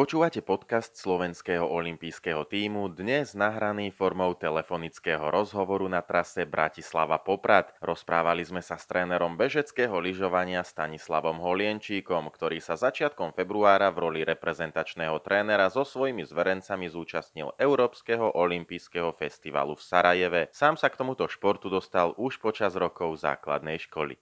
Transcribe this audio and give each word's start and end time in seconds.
Počúvate 0.00 0.40
podcast 0.40 0.96
slovenského 0.96 1.60
olympijského 1.60 2.48
týmu, 2.48 2.88
dnes 2.88 3.36
nahraný 3.36 3.92
formou 3.92 4.32
telefonického 4.32 5.28
rozhovoru 5.28 5.92
na 5.92 6.00
trase 6.00 6.48
Bratislava-Poprad. 6.48 7.76
Rozprávali 7.84 8.40
sme 8.40 8.64
sa 8.64 8.80
s 8.80 8.88
trénerom 8.88 9.36
bežeckého 9.36 9.92
lyžovania 10.00 10.64
Stanislavom 10.64 11.44
Holienčíkom, 11.44 12.32
ktorý 12.32 12.64
sa 12.64 12.80
začiatkom 12.80 13.36
februára 13.36 13.92
v 13.92 14.08
roli 14.08 14.20
reprezentačného 14.24 15.20
trénera 15.20 15.68
so 15.68 15.84
svojimi 15.84 16.24
zverencami 16.24 16.88
zúčastnil 16.88 17.52
Európskeho 17.60 18.40
olympijského 18.40 19.12
festivalu 19.12 19.76
v 19.76 19.84
Sarajeve. 19.84 20.42
Sám 20.48 20.80
sa 20.80 20.88
k 20.88 20.96
tomuto 20.96 21.28
športu 21.28 21.68
dostal 21.68 22.16
už 22.16 22.40
počas 22.40 22.72
rokov 22.72 23.20
základnej 23.20 23.76
školy. 23.76 24.16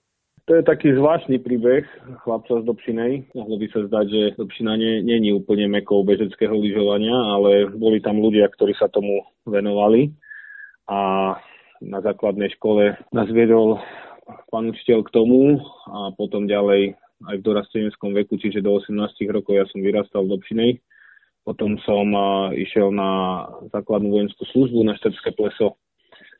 To 0.49 0.57
je 0.57 0.65
taký 0.65 0.97
zvláštny 0.97 1.45
príbeh 1.45 1.85
chlapca 2.25 2.57
z 2.57 2.65
Dobšinej. 2.65 3.37
Mohlo 3.37 3.55
by 3.61 3.67
sa 3.69 3.85
zdať, 3.85 4.05
že 4.09 4.21
Dobšina 4.33 4.81
nie, 4.81 5.05
nie 5.05 5.21
je 5.21 5.37
úplne 5.37 5.69
mekou 5.69 6.01
bežeckého 6.01 6.57
lyžovania, 6.57 7.13
ale 7.13 7.69
boli 7.69 8.01
tam 8.01 8.17
ľudia, 8.17 8.49
ktorí 8.49 8.73
sa 8.73 8.89
tomu 8.89 9.29
venovali. 9.45 10.09
A 10.89 11.37
na 11.85 12.01
základnej 12.01 12.49
škole 12.57 12.97
nás 13.13 13.29
viedol 13.29 13.77
pán 14.49 14.73
učiteľ 14.73 15.05
k 15.05 15.13
tomu 15.13 15.61
a 15.85 16.17
potom 16.17 16.49
ďalej 16.49 16.97
aj 17.29 17.35
v 17.37 17.45
dorasteneckom 17.45 18.17
veku, 18.17 18.41
čiže 18.41 18.65
do 18.65 18.81
18 18.81 19.05
rokov 19.29 19.53
ja 19.53 19.69
som 19.69 19.85
vyrastal 19.85 20.25
v 20.25 20.33
Dobšinej. 20.33 20.71
Potom 21.45 21.77
som 21.85 22.09
išiel 22.57 22.89
na 22.89 23.45
základnú 23.69 24.17
vojenskú 24.17 24.49
službu 24.49 24.81
na 24.81 24.97
Štrbské 24.97 25.29
pleso 25.37 25.77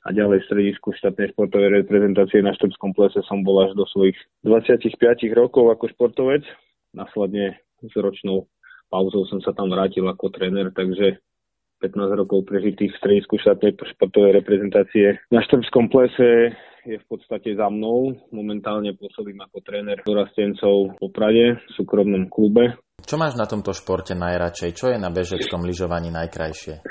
a 0.05 0.15
ďalej 0.15 0.41
v 0.41 0.47
stredisku 0.47 0.95
štátnej 0.95 1.35
športovej 1.35 1.83
reprezentácie 1.83 2.39
na 2.39 2.55
Štrbskom 2.55 2.95
plese 2.95 3.19
som 3.27 3.43
bol 3.43 3.59
až 3.67 3.75
do 3.75 3.83
svojich 3.89 4.15
25 4.47 4.95
rokov 5.35 5.75
ako 5.75 5.91
športovec. 5.91 6.47
Následne 6.95 7.59
s 7.83 7.93
ročnou 7.99 8.47
pauzou 8.87 9.27
som 9.27 9.43
sa 9.43 9.51
tam 9.51 9.69
vrátil 9.69 10.07
ako 10.07 10.31
tréner, 10.31 10.71
takže 10.71 11.19
15 11.79 12.19
rokov 12.19 12.43
prežitých 12.43 12.91
v 12.95 12.99
stredisku 12.99 13.39
štátnej 13.39 13.75
športovej 13.75 14.39
reprezentácie 14.43 15.19
na 15.31 15.39
Štrbskom 15.43 15.87
plese 15.87 16.55
je 16.87 16.97
v 16.97 17.05
podstate 17.07 17.55
za 17.55 17.67
mnou. 17.67 18.15
Momentálne 18.31 18.95
pôsobím 18.95 19.39
ako 19.43 19.63
tréner 19.63 19.99
dorastencov 20.03 20.95
v 20.95 20.97
Poprade 20.99 21.45
v 21.59 21.69
súkromnom 21.75 22.27
klube. 22.31 22.79
Čo 23.03 23.15
máš 23.15 23.39
na 23.39 23.47
tomto 23.47 23.71
športe 23.71 24.15
najradšej? 24.15 24.75
Čo 24.75 24.85
je 24.91 24.97
na 24.99 25.11
bežeckom 25.11 25.63
lyžovaní 25.63 26.11
najkrajšie? 26.11 26.88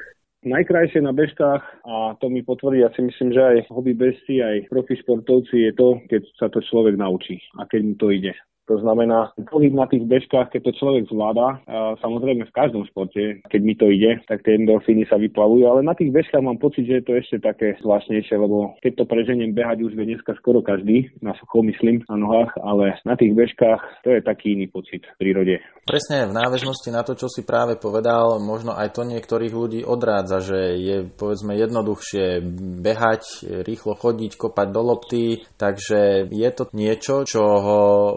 Najkrajšie 0.49 1.05
na 1.05 1.13
bežkách, 1.13 1.63
a 1.85 2.17
to 2.17 2.33
mi 2.33 2.41
potvrdí, 2.41 2.81
ja 2.81 2.89
si 2.97 3.05
myslím, 3.05 3.37
že 3.37 3.43
aj 3.45 3.69
hobby 3.69 3.93
bežci, 3.93 4.41
aj 4.41 4.73
profi 4.73 4.97
športovci 4.97 5.69
je 5.69 5.73
to, 5.77 6.01
keď 6.09 6.23
sa 6.41 6.49
to 6.49 6.65
človek 6.65 6.97
naučí 6.97 7.37
a 7.61 7.69
keď 7.69 7.81
mu 7.85 7.95
to 8.01 8.09
ide. 8.09 8.33
To 8.69 8.77
znamená, 8.77 9.33
pohyb 9.49 9.73
na 9.73 9.89
tých 9.89 10.05
bežkách, 10.05 10.53
keď 10.53 10.61
to 10.69 10.73
človek 10.77 11.09
zvláda, 11.09 11.57
samozrejme 12.05 12.45
v 12.45 12.53
každom 12.53 12.85
športe, 12.85 13.41
keď 13.49 13.61
mi 13.65 13.73
to 13.73 13.89
ide, 13.89 14.21
tak 14.29 14.45
tie 14.45 14.61
endorfíny 14.61 15.09
sa 15.09 15.17
vyplavujú, 15.17 15.65
ale 15.65 15.81
na 15.81 15.97
tých 15.97 16.13
bežkách 16.13 16.45
mám 16.45 16.61
pocit, 16.61 16.85
že 16.85 17.01
je 17.01 17.05
to 17.09 17.13
ešte 17.17 17.37
také 17.41 17.81
zvláštnejšie, 17.81 18.37
lebo 18.37 18.77
keď 18.85 18.93
to 19.01 19.05
preženiem 19.09 19.57
behať 19.57 19.89
už 19.89 19.97
vie 19.97 20.13
dneska 20.13 20.37
skoro 20.37 20.61
každý, 20.61 21.09
na 21.25 21.33
sucho 21.41 21.65
myslím, 21.65 22.05
na 22.13 22.21
nohách, 22.21 22.61
ale 22.61 23.01
na 23.09 23.17
tých 23.17 23.33
bežkách 23.33 24.05
to 24.05 24.13
je 24.13 24.21
taký 24.21 24.53
iný 24.53 24.69
pocit 24.69 25.01
v 25.01 25.17
prírode. 25.17 25.65
Presne 25.89 26.29
v 26.29 26.37
náväznosti 26.37 26.93
na 26.93 27.01
to, 27.01 27.17
čo 27.17 27.33
si 27.33 27.49
práve 27.49 27.81
povedal, 27.81 28.37
možno 28.37 28.77
aj 28.77 28.93
to 28.93 29.09
niektorých 29.09 29.55
ľudí 29.57 29.81
odrádza, 29.81 30.45
že 30.45 30.61
je 30.77 30.97
povedzme 31.09 31.57
jednoduchšie 31.57 32.45
behať, 32.85 33.49
rýchlo 33.65 33.97
chodiť, 33.97 34.37
kopať 34.37 34.69
do 34.69 34.83
lopty, 34.85 35.25
takže 35.57 36.29
je 36.29 36.51
to 36.53 36.69
niečo, 36.77 37.25
čo 37.25 37.43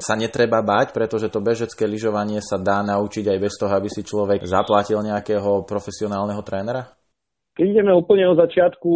sa 0.04 0.14
netreba 0.20 0.41
netreba 0.42 0.66
bať, 0.66 0.90
pretože 0.90 1.30
to 1.30 1.38
bežecké 1.38 1.86
lyžovanie 1.86 2.42
sa 2.42 2.58
dá 2.58 2.82
naučiť 2.82 3.30
aj 3.30 3.38
bez 3.38 3.54
toho, 3.62 3.70
aby 3.78 3.94
si 3.94 4.02
človek 4.02 4.42
zaplatil 4.42 4.98
nejakého 5.06 5.62
profesionálneho 5.70 6.42
trénera? 6.42 6.90
Keď 7.52 7.66
ideme 7.68 7.92
úplne 7.92 8.24
od 8.32 8.40
začiatku, 8.40 8.92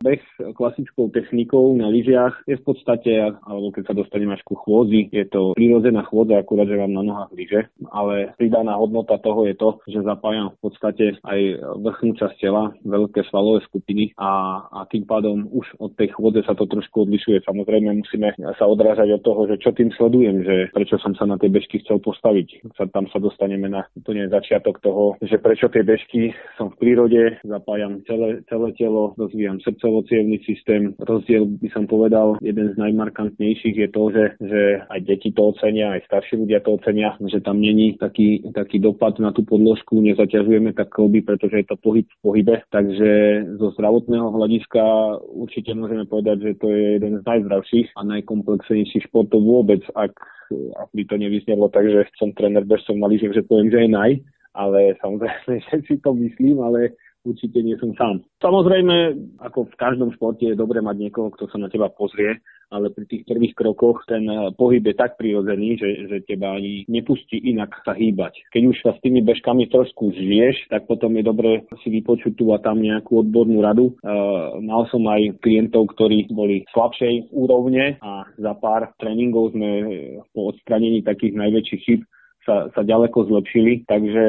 beh 0.00 0.24
klasickou 0.56 1.12
technikou 1.12 1.76
na 1.76 1.92
lyžiach 1.92 2.48
je 2.48 2.56
v 2.56 2.64
podstate, 2.64 3.12
alebo 3.44 3.68
keď 3.76 3.92
sa 3.92 3.94
dostaneme 3.94 4.32
až 4.32 4.42
ku 4.48 4.56
chôdzi, 4.56 5.12
je 5.12 5.28
to 5.28 5.52
prírodzená 5.52 6.08
chôdza, 6.08 6.40
akurát, 6.40 6.64
že 6.64 6.80
vám 6.80 6.96
na 6.96 7.04
nohách 7.04 7.30
lyže, 7.36 7.68
ale 7.92 8.32
pridaná 8.40 8.80
hodnota 8.80 9.20
toho 9.20 9.44
je 9.44 9.52
to, 9.52 9.84
že 9.84 10.00
zapájam 10.00 10.56
v 10.56 10.58
podstate 10.64 11.04
aj 11.28 11.40
vrchnú 11.76 12.16
časť 12.16 12.36
tela, 12.40 12.72
veľké 12.88 13.20
svalové 13.28 13.60
skupiny 13.68 14.16
a, 14.16 14.64
a 14.72 14.88
tým 14.88 15.04
pádom 15.04 15.44
už 15.52 15.68
od 15.76 15.92
tej 16.00 16.16
chôdze 16.16 16.48
sa 16.48 16.56
to 16.56 16.64
trošku 16.64 17.04
odlišuje. 17.04 17.44
Samozrejme 17.44 18.00
musíme 18.00 18.32
sa 18.56 18.64
odrážať 18.64 19.12
od 19.20 19.22
toho, 19.28 19.44
že 19.44 19.60
čo 19.60 19.76
tým 19.76 19.92
sledujem, 19.92 20.40
že 20.40 20.56
prečo 20.72 20.96
som 21.04 21.12
sa 21.20 21.28
na 21.28 21.36
tie 21.36 21.52
bežky 21.52 21.84
chcel 21.84 22.00
postaviť. 22.00 22.64
Tam 22.96 23.04
sa 23.12 23.20
dostaneme 23.20 23.68
na 23.68 23.84
úplne 23.92 24.24
začiatok 24.32 24.80
toho, 24.80 25.20
že 25.20 25.36
prečo 25.36 25.68
tie 25.68 25.84
bežky 25.84 26.32
som 26.56 26.72
v 26.72 26.78
prírode, 26.80 27.36
zapájam 27.44 27.89
rozvíjam 27.90 28.02
celé, 28.06 28.42
celé 28.48 28.72
telo, 28.78 29.14
rozvíjam 29.18 29.60
srdcovo 29.60 30.02
systém. 30.46 30.94
Rozdiel 30.98 31.46
by 31.46 31.68
som 31.72 31.86
povedal, 31.86 32.38
jeden 32.42 32.74
z 32.74 32.76
najmarkantnejších 32.78 33.76
je 33.76 33.88
to, 33.88 34.02
že, 34.10 34.24
že 34.40 34.62
aj 34.90 35.00
deti 35.06 35.32
to 35.32 35.50
ocenia, 35.50 35.96
aj 35.98 36.06
starší 36.06 36.36
ľudia 36.36 36.60
to 36.62 36.78
ocenia, 36.78 37.16
že 37.20 37.40
tam 37.40 37.60
není 37.60 37.98
taký, 37.98 38.42
taký 38.54 38.78
dopad 38.78 39.18
na 39.18 39.32
tú 39.32 39.42
podložku, 39.42 40.00
nezaťažujeme 40.00 40.72
tak 40.72 40.88
kolby, 40.90 41.22
pretože 41.22 41.64
je 41.64 41.66
to 41.66 41.76
pohyb 41.76 42.06
v 42.06 42.18
pohybe. 42.22 42.54
Takže 42.70 43.10
zo 43.58 43.74
zdravotného 43.74 44.30
hľadiska 44.30 44.82
určite 45.34 45.74
môžeme 45.74 46.06
povedať, 46.06 46.36
že 46.42 46.52
to 46.60 46.66
je 46.70 46.84
jeden 47.00 47.20
z 47.20 47.24
najzdravších 47.26 47.88
a 47.96 48.00
najkomplexnejších 48.06 49.10
športov 49.10 49.42
vôbec, 49.42 49.82
ak, 49.96 50.14
by 50.94 51.02
to 51.06 51.14
nevyznelo 51.14 51.70
tak, 51.70 51.86
že 51.86 52.06
som 52.18 52.34
tréner 52.34 52.66
bežcov 52.66 52.98
na 52.98 53.06
že 53.10 53.46
poviem, 53.46 53.70
že 53.70 53.86
je 53.86 53.90
naj, 53.90 54.12
ale 54.54 54.98
samozrejme, 54.98 55.62
že 55.70 55.76
si 55.86 55.96
to 56.02 56.14
myslím, 56.14 56.58
ale 56.62 56.94
určite 57.24 57.58
nie 57.60 57.76
som 57.76 57.92
sám. 57.96 58.24
Samozrejme, 58.40 59.16
ako 59.44 59.68
v 59.68 59.74
každom 59.76 60.10
športe 60.16 60.44
je 60.48 60.56
dobre 60.56 60.80
mať 60.80 60.96
niekoho, 60.96 61.28
kto 61.32 61.48
sa 61.52 61.60
na 61.60 61.68
teba 61.68 61.92
pozrie, 61.92 62.40
ale 62.70 62.94
pri 62.94 63.04
tých 63.10 63.26
prvých 63.26 63.54
krokoch 63.58 64.06
ten 64.06 64.24
eh, 64.30 64.54
pohyb 64.54 64.80
je 64.86 64.94
tak 64.94 65.18
prirodzený, 65.18 65.76
že, 65.76 65.90
že 66.06 66.16
teba 66.24 66.54
ani 66.54 66.86
nepustí 66.86 67.36
inak 67.50 67.74
sa 67.82 67.92
hýbať. 67.92 68.46
Keď 68.54 68.62
už 68.62 68.76
sa 68.80 68.90
s 68.94 69.02
tými 69.02 69.20
bežkami 69.26 69.66
trošku 69.68 70.14
žiješ, 70.14 70.70
tak 70.70 70.86
potom 70.86 71.18
je 71.18 71.26
dobre 71.26 71.66
si 71.82 71.90
vypočuť 71.90 72.32
tu 72.38 72.54
a 72.54 72.62
tam 72.62 72.78
nejakú 72.78 73.26
odbornú 73.26 73.58
radu. 73.60 73.98
Uh, 74.00 74.62
mal 74.62 74.86
som 74.88 75.02
aj 75.10 75.42
klientov, 75.42 75.90
ktorí 75.96 76.30
boli 76.30 76.62
slabšej 76.70 77.34
úrovne 77.34 77.98
a 77.98 78.22
za 78.38 78.52
pár 78.54 78.94
tréningov 79.02 79.50
sme 79.52 79.70
po 80.30 80.54
odstranení 80.54 81.02
takých 81.02 81.34
najväčších 81.34 81.82
chyb 81.82 82.00
sa, 82.50 82.66
sa 82.74 82.82
ďaleko 82.82 83.30
zlepšili, 83.30 83.86
takže 83.86 84.24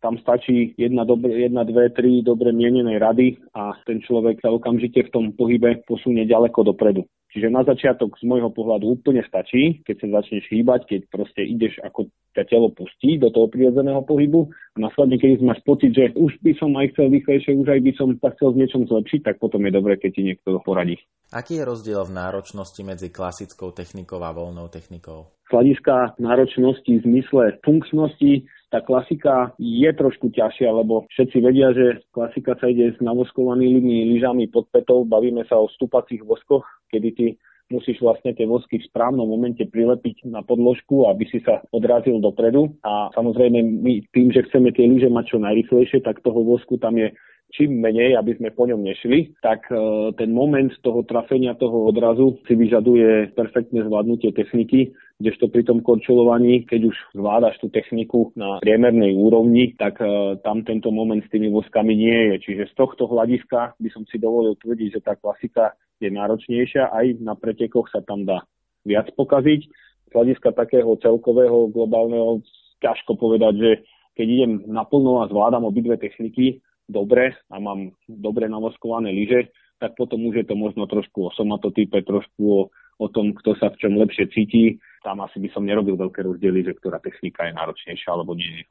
tam 0.00 0.16
stačí 0.16 0.72
jedna, 0.80 1.04
dobre, 1.04 1.36
jedna, 1.36 1.68
dve, 1.68 1.92
tri 1.92 2.24
dobre 2.24 2.48
mienené 2.48 2.96
rady 2.96 3.36
a 3.52 3.76
ten 3.84 4.00
človek 4.00 4.40
sa 4.40 4.48
okamžite 4.48 5.04
v 5.04 5.12
tom 5.12 5.24
pohybe 5.36 5.84
posunie 5.84 6.24
ďaleko 6.24 6.72
dopredu. 6.72 7.04
Čiže 7.32 7.48
na 7.48 7.64
začiatok 7.64 8.20
z 8.20 8.28
môjho 8.28 8.52
pohľadu 8.52 8.92
úplne 8.92 9.24
stačí, 9.24 9.80
keď 9.88 10.04
sa 10.04 10.20
začneš 10.20 10.52
hýbať, 10.52 10.84
keď 10.84 11.00
proste 11.08 11.40
ideš 11.48 11.80
ako 11.80 12.12
ťa 12.36 12.44
telo 12.44 12.68
pustí 12.68 13.16
do 13.16 13.32
toho 13.32 13.48
prirodzeného 13.48 14.04
pohybu 14.04 14.52
a 14.52 14.76
následne, 14.76 15.16
keď 15.16 15.40
máš 15.40 15.64
pocit, 15.64 15.96
že 15.96 16.12
už 16.12 16.36
by 16.44 16.52
som 16.60 16.76
aj 16.76 16.92
chcel 16.92 17.08
rýchlejšie, 17.08 17.56
už 17.56 17.68
aj 17.72 17.80
by 17.80 17.92
som 17.96 18.08
sa 18.20 18.28
chcel 18.36 18.52
v 18.52 18.60
niečom 18.60 18.82
zlepšiť, 18.84 19.20
tak 19.24 19.36
potom 19.40 19.64
je 19.64 19.72
dobré, 19.72 19.96
keď 19.96 20.10
ti 20.12 20.22
niekto 20.28 20.60
poradí. 20.60 21.00
Aký 21.32 21.56
je 21.56 21.64
rozdiel 21.64 22.04
v 22.04 22.12
náročnosti 22.12 22.80
medzi 22.84 23.08
klasickou 23.08 23.72
technikou 23.72 24.20
a 24.20 24.36
voľnou 24.36 24.68
technikou? 24.68 25.32
Z 25.48 25.56
hľadiska 25.56 26.20
náročnosti 26.20 27.00
v 27.00 27.04
zmysle 27.08 27.56
funkčnosti 27.64 28.44
tá 28.72 28.80
klasika 28.80 29.52
je 29.60 29.90
trošku 29.92 30.32
ťažšia, 30.32 30.72
lebo 30.72 31.04
všetci 31.12 31.38
vedia, 31.44 31.76
že 31.76 32.00
klasika 32.08 32.56
sa 32.56 32.72
ide 32.72 32.96
s 32.96 32.98
navoskovanými 33.04 34.16
lyžami 34.16 34.48
pod 34.48 34.72
petou, 34.72 35.04
bavíme 35.04 35.44
sa 35.44 35.60
o 35.60 35.68
stupacích 35.68 36.24
voskoch, 36.24 36.64
kedy 36.88 37.08
ty 37.12 37.26
musíš 37.68 38.00
vlastne 38.00 38.32
tie 38.32 38.48
vosky 38.48 38.80
v 38.80 38.88
správnom 38.88 39.28
momente 39.28 39.64
prilepiť 39.64 40.28
na 40.28 40.40
podložku, 40.40 41.08
aby 41.08 41.24
si 41.28 41.44
sa 41.44 41.60
odrazil 41.72 42.20
dopredu. 42.20 42.72
A 42.84 43.12
samozrejme 43.12 43.60
my 43.60 44.08
tým, 44.12 44.32
že 44.32 44.44
chceme 44.48 44.72
tie 44.72 44.88
lyže 44.88 45.12
mať 45.12 45.36
čo 45.36 45.38
najrychlejšie, 45.40 46.00
tak 46.04 46.24
toho 46.24 46.40
vosku 46.40 46.76
tam 46.80 46.96
je 46.96 47.12
čím 47.52 47.84
menej, 47.84 48.16
aby 48.16 48.32
sme 48.40 48.48
po 48.56 48.64
ňom 48.64 48.80
nešli, 48.80 49.36
tak 49.44 49.68
e, 49.68 49.76
ten 50.16 50.32
moment 50.32 50.72
toho 50.80 51.04
trafenia 51.04 51.52
toho 51.52 51.84
odrazu 51.84 52.40
si 52.48 52.56
vyžaduje 52.56 53.36
perfektné 53.36 53.84
zvládnutie 53.84 54.32
techniky, 54.32 54.96
kdežto 55.22 55.46
pri 55.46 55.62
tom 55.62 55.78
korčulovaní, 55.86 56.66
keď 56.66 56.90
už 56.90 56.96
zvládaš 57.14 57.62
tú 57.62 57.70
techniku 57.70 58.34
na 58.34 58.58
priemernej 58.58 59.14
úrovni, 59.14 59.78
tak 59.78 60.02
e, 60.02 60.36
tam 60.42 60.66
tento 60.66 60.90
moment 60.90 61.22
s 61.22 61.30
tými 61.30 61.46
voskami 61.46 61.94
nie 61.94 62.18
je. 62.34 62.34
Čiže 62.50 62.74
z 62.74 62.74
tohto 62.74 63.06
hľadiska 63.06 63.78
by 63.78 63.88
som 63.94 64.02
si 64.10 64.18
dovolil 64.18 64.58
tvrdiť, 64.58 64.98
že 64.98 65.00
tá 65.00 65.14
klasika 65.14 65.78
je 66.02 66.10
náročnejšia, 66.10 66.90
aj 66.90 67.22
na 67.22 67.38
pretekoch 67.38 67.86
sa 67.94 68.02
tam 68.02 68.26
dá 68.26 68.42
viac 68.82 69.06
pokaziť. 69.14 69.60
Z 69.70 70.10
hľadiska 70.10 70.50
takého 70.58 70.98
celkového 70.98 71.70
globálneho 71.70 72.42
ťažko 72.82 73.14
povedať, 73.14 73.54
že 73.54 73.70
keď 74.18 74.26
idem 74.26 74.52
naplno 74.66 75.22
a 75.22 75.30
zvládam 75.30 75.64
obidve 75.64 75.96
techniky, 75.96 76.58
dobre 76.90 77.38
a 77.48 77.56
mám 77.62 77.94
dobre 78.10 78.50
navoskované 78.50 79.14
lyže, 79.14 79.48
tak 79.82 79.98
potom 79.98 80.22
už 80.30 80.38
je 80.38 80.46
to 80.46 80.54
možno 80.54 80.86
trošku 80.86 81.26
o 81.26 81.34
somatotype, 81.34 82.06
trošku 82.06 82.42
o, 82.46 82.60
o 83.02 83.06
tom, 83.10 83.34
kto 83.34 83.58
sa 83.58 83.74
v 83.74 83.82
čom 83.82 83.98
lepšie 83.98 84.30
cíti. 84.30 84.78
Tam 85.02 85.18
asi 85.18 85.42
by 85.42 85.50
som 85.50 85.66
nerobil 85.66 85.98
veľké 85.98 86.22
rozdiely, 86.22 86.62
že 86.62 86.78
ktorá 86.78 87.02
technika 87.02 87.50
je 87.50 87.58
náročnejšia 87.58 88.14
alebo 88.14 88.38
nie. 88.38 88.62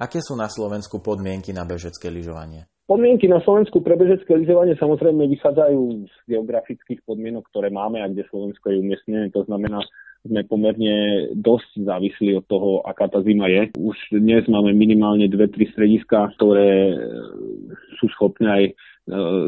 Aké 0.00 0.24
sú 0.24 0.32
na 0.40 0.48
Slovensku 0.48 1.04
podmienky 1.04 1.52
na 1.52 1.68
bežecké 1.68 2.08
lyžovanie? 2.08 2.64
Podmienky 2.88 3.28
na 3.28 3.38
Slovensku 3.44 3.84
pre 3.84 3.94
bežecké 4.00 4.32
lyžovanie 4.32 4.74
samozrejme 4.80 5.28
vychádzajú 5.28 5.82
z 6.08 6.14
geografických 6.26 7.04
podmienok, 7.04 7.46
ktoré 7.52 7.68
máme 7.68 8.00
a 8.00 8.10
kde 8.10 8.26
Slovensko 8.32 8.72
je 8.72 8.82
umiestnené. 8.82 9.28
To 9.36 9.44
znamená, 9.46 9.84
sme 10.26 10.44
pomerne 10.44 11.28
dosť 11.32 11.80
závislí 11.80 12.36
od 12.36 12.44
toho, 12.44 12.84
aká 12.84 13.08
tá 13.08 13.24
zima 13.24 13.48
je. 13.48 13.72
Už 13.80 13.96
dnes 14.12 14.44
máme 14.52 14.76
minimálne 14.76 15.24
dve, 15.32 15.48
tri 15.48 15.64
strediska, 15.72 16.36
ktoré 16.36 16.92
sú 17.96 18.06
schopné 18.12 18.48
aj 18.48 18.64
e, 18.68 18.72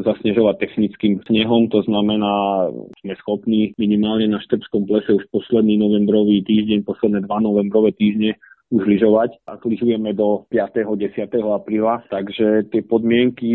zasnežovať 0.00 0.56
technickým 0.64 1.20
snehom, 1.28 1.68
to 1.68 1.84
znamená, 1.84 2.68
sme 3.04 3.12
schopní 3.20 3.76
minimálne 3.76 4.32
na 4.32 4.40
Štrbskom 4.40 4.88
plese 4.88 5.12
už 5.12 5.28
posledný 5.28 5.76
novembrový 5.76 6.40
týždeň, 6.44 6.88
posledné 6.88 7.28
dva 7.28 7.40
novembrové 7.44 7.92
týždne 7.92 8.40
už 8.72 8.82
lyžovať 8.88 9.36
a 9.44 9.60
lyžujeme 9.60 10.16
do 10.16 10.48
5. 10.48 10.80
10. 10.96 11.28
apríla, 11.44 12.00
takže 12.08 12.72
tie 12.72 12.80
podmienky 12.80 13.52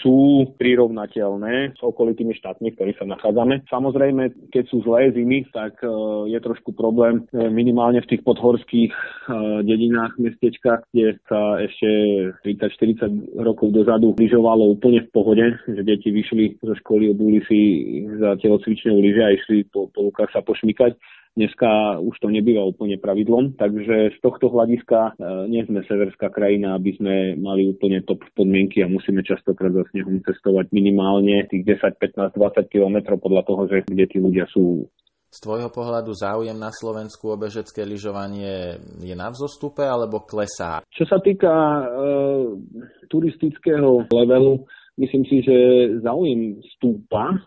sú 0.00 0.48
prirovnateľné 0.56 1.76
s 1.76 1.80
okolitými 1.84 2.32
štátmi, 2.40 2.72
v 2.72 2.76
ktorých 2.76 2.98
sa 2.98 3.06
nachádzame. 3.06 3.68
Samozrejme, 3.68 4.48
keď 4.48 4.64
sú 4.72 4.80
zlé 4.80 5.12
zimy, 5.12 5.44
tak 5.52 5.76
e, 5.84 5.88
je 6.32 6.38
trošku 6.40 6.72
problém 6.72 7.28
e, 7.30 7.52
minimálne 7.52 8.00
v 8.00 8.16
tých 8.16 8.24
podhorských 8.24 8.90
e, 8.90 8.98
dedinách, 9.68 10.16
mestečkách, 10.16 10.88
kde 10.88 11.20
sa 11.28 11.60
ešte 11.60 11.88
30-40 13.04 13.44
rokov 13.44 13.76
dozadu 13.76 14.16
lyžovalo 14.16 14.72
úplne 14.72 15.04
v 15.04 15.12
pohode, 15.12 15.46
že 15.68 15.82
deti 15.84 16.08
vyšli 16.08 16.64
zo 16.64 16.72
školy, 16.80 17.12
obuli 17.12 17.44
si 17.44 17.60
za 18.16 18.40
telocvičnou 18.40 18.96
lyže 19.04 19.22
a 19.22 19.34
išli 19.36 19.68
po, 19.68 19.92
po 19.92 20.08
sa 20.32 20.40
pošmykať 20.40 21.19
Dneska 21.38 22.02
už 22.02 22.18
to 22.18 22.26
nebýva 22.26 22.66
úplne 22.66 22.98
pravidlom, 22.98 23.54
takže 23.54 24.12
z 24.12 24.18
tohto 24.18 24.50
hľadiska 24.50 25.14
e, 25.14 25.46
nie 25.46 25.62
sme 25.62 25.86
severská 25.86 26.26
krajina, 26.26 26.74
aby 26.74 26.90
sme 26.98 27.38
mali 27.38 27.70
úplne 27.70 28.02
top 28.02 28.26
podmienky 28.34 28.82
a 28.82 28.90
musíme 28.90 29.22
častokrát 29.22 29.70
za 29.70 29.86
snehom 29.94 30.18
cestovať 30.26 30.74
minimálne 30.74 31.46
tých 31.46 31.62
10, 31.78 32.02
15, 32.02 32.34
20 32.34 32.66
kilometrov 32.66 33.22
podľa 33.22 33.46
toho, 33.46 33.62
že 33.70 33.86
kde 33.86 34.04
tí 34.10 34.18
ľudia 34.18 34.50
sú. 34.50 34.90
Z 35.30 35.46
tvojho 35.46 35.70
pohľadu 35.70 36.10
záujem 36.10 36.58
na 36.58 36.74
Slovensku 36.74 37.30
o 37.30 37.38
bežecké 37.38 37.86
lyžovanie 37.86 38.82
je 38.98 39.14
na 39.14 39.30
vzostupe 39.30 39.86
alebo 39.86 40.26
klesá? 40.26 40.82
Čo 40.90 41.06
sa 41.06 41.22
týka 41.22 41.46
e, 41.46 41.82
turistického 43.06 44.10
levelu, 44.10 44.66
myslím 44.98 45.22
si, 45.30 45.46
že 45.46 45.56
záujem 46.02 46.58
stúpa. 46.74 47.38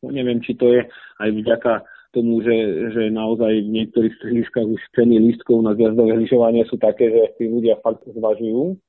No, 0.00 0.08
neviem, 0.08 0.40
či 0.40 0.56
to 0.56 0.72
je 0.72 0.88
aj 1.20 1.28
vďaka 1.36 1.84
tomu, 2.16 2.40
že, 2.40 2.56
že 2.96 3.12
naozaj 3.12 3.52
v 3.68 3.74
niektorých 3.76 4.16
strediskách 4.16 4.64
už 4.64 4.80
ceny 4.96 5.20
lístkov 5.20 5.60
na 5.60 5.76
zjazdové 5.76 6.16
lyžovanie 6.16 6.64
sú 6.64 6.80
také, 6.80 7.12
že 7.12 7.36
tí 7.36 7.44
ľudia 7.52 7.76
fakt 7.84 8.08
zvažujú, 8.08 8.80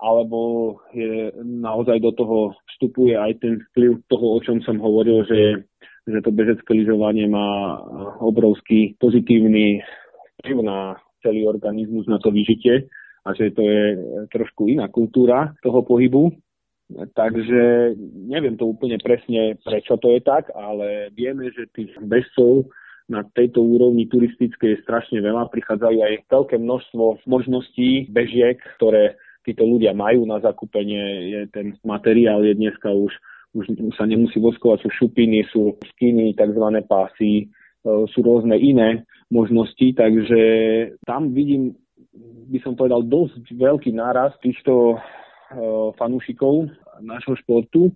alebo 0.00 0.40
je, 0.96 1.28
naozaj 1.44 2.00
do 2.00 2.16
toho 2.16 2.56
vstupuje 2.72 3.20
aj 3.20 3.36
ten 3.44 3.60
vplyv 3.70 4.00
toho, 4.08 4.26
o 4.32 4.38
čom 4.40 4.64
som 4.64 4.80
hovoril, 4.80 5.28
že, 5.28 5.68
že 6.08 6.18
to 6.24 6.32
bežecké 6.32 6.72
lyžovanie 6.72 7.28
má 7.28 7.76
obrovský 8.24 8.96
pozitívny 8.96 9.84
vplyv 10.40 10.64
na 10.64 10.96
celý 11.20 11.44
organizmus, 11.44 12.08
na 12.08 12.16
to 12.16 12.32
vyžitie 12.32 12.88
a 13.28 13.36
že 13.36 13.52
to 13.52 13.60
je 13.60 13.84
trošku 14.32 14.72
iná 14.72 14.88
kultúra 14.88 15.52
toho 15.60 15.84
pohybu. 15.84 16.32
Takže 16.90 17.94
neviem 18.26 18.58
to 18.58 18.66
úplne 18.66 18.98
presne, 18.98 19.54
prečo 19.62 19.94
to 20.02 20.10
je 20.10 20.20
tak, 20.26 20.50
ale 20.58 21.14
vieme, 21.14 21.46
že 21.54 21.70
tých 21.70 21.94
bežcov 22.02 22.66
na 23.10 23.26
tejto 23.34 23.62
úrovni 23.62 24.06
turistickej 24.06 24.78
je 24.78 24.82
strašne 24.86 25.18
veľa. 25.18 25.50
Prichádzajú 25.50 25.98
aj 25.98 26.14
veľké 26.30 26.56
množstvo 26.58 27.26
možností 27.26 28.06
bežiek, 28.10 28.58
ktoré 28.78 29.18
títo 29.42 29.66
ľudia 29.66 29.94
majú 29.94 30.26
na 30.26 30.38
zakúpenie. 30.38 31.34
Je, 31.34 31.40
ten 31.50 31.74
materiál 31.82 32.46
je 32.46 32.54
dneska 32.54 32.90
už, 32.90 33.10
už 33.54 33.64
sa 33.98 34.06
nemusí 34.06 34.38
voskovať, 34.38 34.86
sú 34.86 34.90
šupiny, 34.94 35.46
sú 35.50 35.74
skiny, 35.94 36.38
tzv. 36.38 36.66
pásy, 36.86 37.32
e, 37.42 37.46
sú 38.14 38.18
rôzne 38.22 38.54
iné 38.54 39.02
možnosti, 39.30 39.94
takže 39.94 40.42
tam 41.06 41.34
vidím, 41.34 41.74
by 42.50 42.58
som 42.62 42.78
povedal, 42.78 43.02
dosť 43.06 43.46
veľký 43.54 43.90
náraz 43.94 44.34
týchto 44.42 44.98
fanúšikov 45.98 46.70
nášho 47.02 47.34
športu. 47.40 47.90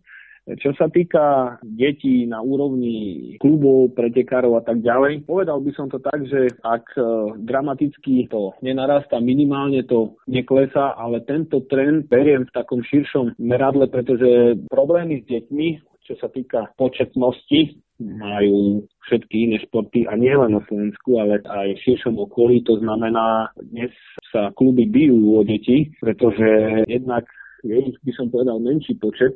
Čo 0.45 0.77
sa 0.77 0.93
týka 0.93 1.57
detí 1.65 2.29
na 2.29 2.45
úrovni 2.45 3.33
klubov, 3.41 3.97
pretekárov 3.97 4.61
a 4.61 4.63
tak 4.63 4.85
ďalej, 4.85 5.25
povedal 5.25 5.57
by 5.65 5.73
som 5.73 5.89
to 5.89 5.97
tak, 6.05 6.21
že 6.29 6.53
ak 6.61 6.85
eh, 7.01 7.05
dramaticky 7.49 8.29
to 8.29 8.53
nenarastá, 8.61 9.25
minimálne 9.25 9.89
to 9.89 10.21
neklesá, 10.29 10.93
ale 11.01 11.25
tento 11.25 11.65
trend 11.65 12.13
beriem 12.13 12.45
v 12.45 12.53
takom 12.53 12.85
širšom 12.85 13.41
meradle, 13.41 13.89
pretože 13.89 14.61
problémy 14.69 15.25
s 15.25 15.33
deťmi, 15.33 15.69
čo 16.05 16.13
sa 16.21 16.29
týka 16.29 16.77
početnosti, 16.77 17.81
majú 17.97 18.85
všetky 19.09 19.49
iné 19.49 19.57
športy 19.65 20.05
a 20.05 20.13
nie 20.19 20.35
len 20.35 20.61
na 20.61 20.63
Slovensku, 20.69 21.25
ale 21.25 21.41
aj 21.41 21.73
v 21.73 21.83
širšom 21.89 22.21
okolí. 22.21 22.61
To 22.69 22.77
znamená, 22.85 23.49
dnes 23.57 23.97
sa 24.29 24.53
kluby 24.53 24.85
bijú 24.85 25.39
o 25.39 25.41
deti, 25.41 25.89
pretože 26.05 26.85
jednak 26.85 27.25
je 27.65 27.77
ich, 27.91 27.97
by 28.05 28.13
som 28.13 28.29
povedal, 28.29 28.61
menší 28.61 28.95
počet, 29.01 29.35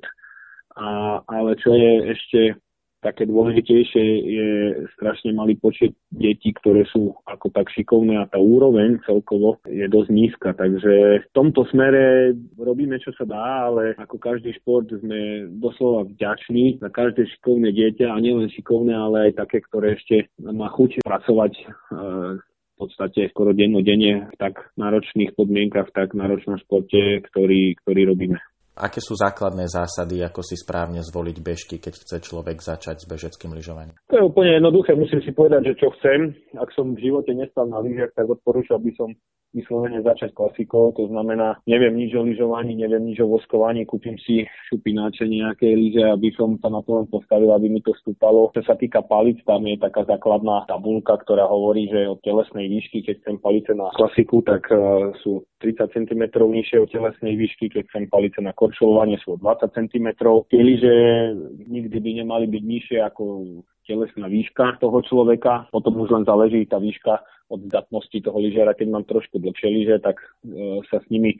a, 0.76 1.18
ale 1.26 1.56
čo 1.58 1.74
je 1.74 1.92
ešte 2.12 2.40
také 2.98 3.30
dôležitejšie 3.30 4.04
je 4.26 4.50
strašne 4.98 5.30
malý 5.30 5.54
počet 5.54 5.94
detí, 6.10 6.50
ktoré 6.50 6.82
sú 6.90 7.14
ako 7.30 7.54
tak 7.54 7.70
šikovné 7.70 8.18
a 8.18 8.26
tá 8.26 8.42
úroveň 8.42 8.98
celkovo 9.06 9.62
je 9.70 9.86
dosť 9.86 10.10
nízka. 10.10 10.50
Takže 10.58 11.22
v 11.22 11.28
tomto 11.30 11.62
smere 11.70 12.34
robíme, 12.58 12.98
čo 12.98 13.14
sa 13.14 13.22
dá, 13.22 13.70
ale 13.70 13.94
ako 13.94 14.18
každý 14.18 14.50
šport 14.58 14.90
sme 14.90 15.46
doslova 15.62 16.10
vďační 16.10 16.82
za 16.82 16.90
každé 16.90 17.30
šikovné 17.38 17.70
dieťa 17.70 18.10
a 18.10 18.18
nielen 18.18 18.50
šikovné, 18.50 18.94
ale 18.94 19.30
aj 19.30 19.46
také, 19.46 19.62
ktoré 19.62 19.94
ešte 19.94 20.26
má 20.42 20.66
chuť 20.74 21.06
pracovať 21.06 21.52
e, 21.54 21.64
v 22.78 22.86
podstate 22.86 23.26
skoro 23.34 23.50
dennodenne 23.50 24.30
v 24.30 24.36
tak 24.38 24.70
náročných 24.78 25.34
podmienkach, 25.34 25.90
v 25.90 25.96
tak 25.98 26.14
náročnom 26.14 26.62
športe, 26.62 27.26
ktorý, 27.26 27.74
ktorý 27.82 28.06
robíme. 28.06 28.38
Aké 28.78 29.02
sú 29.02 29.18
základné 29.18 29.66
zásady, 29.66 30.22
ako 30.22 30.46
si 30.46 30.54
správne 30.54 31.02
zvoliť 31.02 31.36
bežky, 31.42 31.82
keď 31.82 31.98
chce 31.98 32.16
človek 32.22 32.62
začať 32.62 33.02
s 33.02 33.06
bežeckým 33.10 33.50
lyžovaním? 33.50 33.98
To 34.06 34.22
je 34.22 34.24
úplne 34.24 34.54
jednoduché, 34.54 34.94
musím 34.94 35.18
si 35.26 35.34
povedať, 35.34 35.74
že 35.74 35.82
čo 35.82 35.90
chcem. 35.98 36.30
Ak 36.54 36.70
som 36.78 36.94
v 36.94 37.02
živote 37.02 37.34
nestal 37.34 37.66
na 37.66 37.82
lyžiach, 37.82 38.14
tak 38.14 38.30
odporúčal 38.30 38.78
by 38.78 38.94
som 38.94 39.10
vyslovene 39.56 40.04
začať 40.04 40.36
klasikou, 40.36 40.92
to 40.92 41.08
znamená, 41.08 41.56
neviem 41.64 41.96
nič 41.96 42.12
o 42.12 42.20
lyžovaní, 42.20 42.76
neviem 42.76 43.00
nič 43.00 43.18
o 43.24 43.30
voskovaní, 43.32 43.88
kúpim 43.88 44.20
si 44.20 44.44
šupináče 44.68 45.24
nejaké 45.24 45.72
lyže, 45.72 46.04
aby 46.04 46.28
som 46.36 46.60
sa 46.60 46.68
na 46.68 46.84
to 46.84 47.00
len 47.00 47.06
postavil, 47.08 47.56
aby 47.56 47.72
mi 47.72 47.80
to 47.80 47.96
stúpalo. 48.04 48.52
Čo 48.52 48.68
sa 48.68 48.76
týka 48.76 49.00
palic, 49.00 49.40
tam 49.48 49.64
je 49.64 49.80
taká 49.80 50.04
základná 50.04 50.68
tabulka, 50.68 51.16
ktorá 51.24 51.48
hovorí, 51.48 51.88
že 51.88 52.12
od 52.12 52.20
telesnej 52.20 52.68
výšky, 52.68 53.00
keď 53.08 53.24
chcem 53.24 53.36
palice 53.40 53.72
na 53.72 53.88
klasiku, 53.96 54.44
tak 54.44 54.68
uh, 54.68 55.16
sú 55.24 55.48
30 55.58 55.90
cm 55.90 56.22
nižšie 56.38 56.78
od 56.78 56.90
telesnej 56.90 57.34
výšky, 57.34 57.70
keď 57.70 57.90
chcem 57.90 58.04
palice 58.06 58.38
na 58.38 58.54
korčulovanie 58.54 59.18
sú 59.22 59.38
20 59.38 59.74
cm. 59.74 60.06
Tie 60.50 60.60
lyže 60.62 60.94
nikdy 61.66 61.96
by 61.98 62.10
nemali 62.22 62.46
byť 62.46 62.62
nižšie 62.62 62.98
ako 63.02 63.24
telesná 63.88 64.28
výška 64.28 64.78
toho 64.78 65.00
človeka, 65.02 65.66
potom 65.72 65.96
už 65.98 66.12
len 66.12 66.24
záleží 66.28 66.68
tá 66.68 66.76
výška 66.76 67.24
od 67.48 67.64
zdatnosti 67.64 68.20
toho 68.20 68.38
lyžiara. 68.38 68.76
Keď 68.76 68.88
mám 68.92 69.04
trošku 69.08 69.40
dlhšie 69.40 69.68
lyže, 69.72 69.96
tak 70.04 70.20
e, 70.44 70.84
sa 70.92 71.00
s 71.00 71.06
nimi 71.08 71.32
e, 71.32 71.38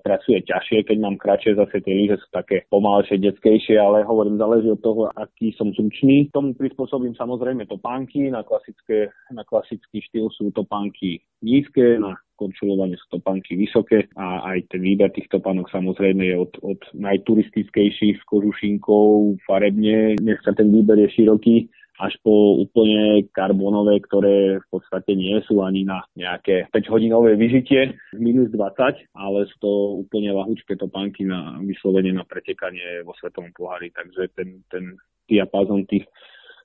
pracuje 0.00 0.40
ťažšie, 0.48 0.88
keď 0.88 0.96
mám 0.96 1.20
kratšie, 1.20 1.52
zase 1.52 1.84
tie 1.84 1.92
lyže 1.92 2.16
sú 2.24 2.28
také 2.32 2.64
pomalšie, 2.72 3.20
detskejšie, 3.20 3.76
ale 3.76 4.08
hovorím, 4.08 4.40
záleží 4.40 4.72
od 4.72 4.80
toho, 4.80 5.12
aký 5.12 5.52
som 5.52 5.68
zručný. 5.76 6.32
Tomu 6.32 6.56
prispôsobím 6.56 7.12
samozrejme 7.12 7.68
topánky, 7.68 8.32
na, 8.32 8.40
klasické, 8.40 9.12
na 9.28 9.44
klasický 9.44 10.00
štýl 10.00 10.32
sú 10.32 10.48
topánky 10.56 11.20
nízke, 11.44 12.00
na 12.00 12.16
korčulovanie 12.42 12.98
sú 12.98 13.22
topánky 13.22 13.54
vysoké 13.54 14.10
a 14.18 14.50
aj 14.50 14.74
ten 14.74 14.82
výber 14.82 15.14
tých 15.14 15.30
topánok 15.30 15.70
samozrejme 15.70 16.26
je 16.26 16.36
od, 16.42 16.52
od 16.66 16.80
najturistickejších 16.98 18.18
s 18.18 18.24
kožušinkou 18.26 19.38
farebne. 19.46 20.18
Dneska 20.18 20.58
ten 20.58 20.74
výber 20.74 20.98
je 21.06 21.22
široký 21.22 21.70
až 22.02 22.18
po 22.24 22.58
úplne 22.58 23.30
karbonové, 23.30 24.02
ktoré 24.02 24.58
v 24.58 24.66
podstate 24.74 25.14
nie 25.14 25.38
sú 25.46 25.62
ani 25.62 25.86
na 25.86 26.02
nejaké 26.18 26.66
5-hodinové 26.74 27.38
vyžitie 27.38 27.94
minus 28.18 28.50
20, 28.50 29.12
ale 29.14 29.38
sú 29.52 29.56
to 29.62 29.72
úplne 30.02 30.34
lahúčke 30.34 30.74
topánky 30.74 31.22
na 31.22 31.62
vyslovene 31.62 32.10
na 32.10 32.26
pretekanie 32.26 33.06
vo 33.06 33.14
svetovom 33.22 33.54
pohári, 33.54 33.94
takže 33.94 34.34
ten, 34.34 34.66
ten 34.72 34.98
diapazon 35.30 35.86
tých, 35.86 36.08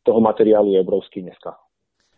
toho 0.01 0.17
materiálu 0.24 0.74
je 0.74 0.81
obrovský 0.81 1.22
dneska. 1.22 1.53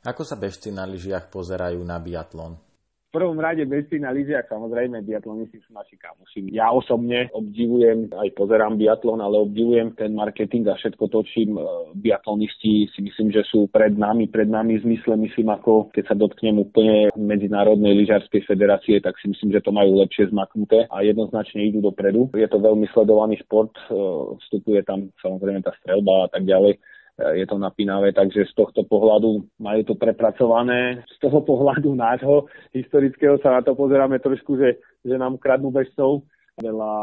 Ako 0.06 0.24
sa 0.24 0.40
bežci 0.40 0.72
na 0.72 0.88
lyžiach 0.88 1.28
pozerajú 1.28 1.84
na 1.84 2.00
biatlon? 2.00 2.69
Prvom 3.10 3.38
rade 3.42 3.66
bežci 3.66 3.98
na 3.98 4.14
lyžiach, 4.14 4.46
samozrejme 4.46 5.02
biatlonisti 5.02 5.58
sú 5.66 5.74
naši 5.74 5.98
kamoši. 5.98 6.54
Ja 6.54 6.70
osobne 6.70 7.30
obdivujem, 7.34 8.14
aj 8.14 8.30
pozerám 8.38 8.78
biatlon, 8.78 9.18
ale 9.22 9.42
obdivujem 9.42 9.98
ten 9.98 10.14
marketing 10.14 10.70
a 10.70 10.78
všetko 10.78 11.10
to, 11.10 11.26
čím 11.26 11.58
e, 11.58 11.64
biatlonisti 11.98 12.86
si 12.94 13.00
myslím, 13.02 13.34
že 13.34 13.42
sú 13.50 13.66
pred 13.74 13.98
nami, 13.98 14.30
pred 14.30 14.46
nami 14.46 14.78
v 14.78 14.86
zmysle, 14.86 15.18
myslím, 15.26 15.50
ako 15.50 15.90
keď 15.90 16.04
sa 16.14 16.16
dotknem 16.16 16.62
úplne 16.62 17.10
Medzinárodnej 17.18 17.98
lyžiarskej 18.06 18.46
federácie, 18.46 19.02
tak 19.02 19.18
si 19.18 19.34
myslím, 19.34 19.58
že 19.58 19.66
to 19.66 19.74
majú 19.74 20.00
lepšie 20.06 20.30
zmaknuté 20.30 20.86
a 20.94 21.02
jednoznačne 21.02 21.66
idú 21.66 21.82
dopredu. 21.82 22.30
Je 22.38 22.46
to 22.46 22.62
veľmi 22.62 22.86
sledovaný 22.94 23.42
šport, 23.42 23.74
e, 23.90 23.98
vstupuje 24.46 24.86
tam 24.86 25.10
samozrejme 25.18 25.66
tá 25.66 25.74
strelba 25.82 26.26
a 26.26 26.28
tak 26.30 26.46
ďalej 26.46 26.78
je 27.20 27.46
to 27.48 27.58
napínavé, 27.60 28.16
takže 28.16 28.48
z 28.48 28.54
tohto 28.56 28.88
pohľadu 28.88 29.44
majú 29.60 29.82
to 29.84 29.96
prepracované. 29.96 31.04
Z 31.20 31.28
toho 31.28 31.44
pohľadu 31.44 31.92
nášho 31.96 32.48
historického 32.72 33.36
sa 33.44 33.60
na 33.60 33.62
to 33.62 33.76
pozeráme 33.76 34.20
trošku, 34.24 34.56
že, 34.56 34.80
že 35.04 35.16
nám 35.20 35.36
kradnú 35.36 35.72
bežcov. 35.72 36.24
Veľa 36.60 36.96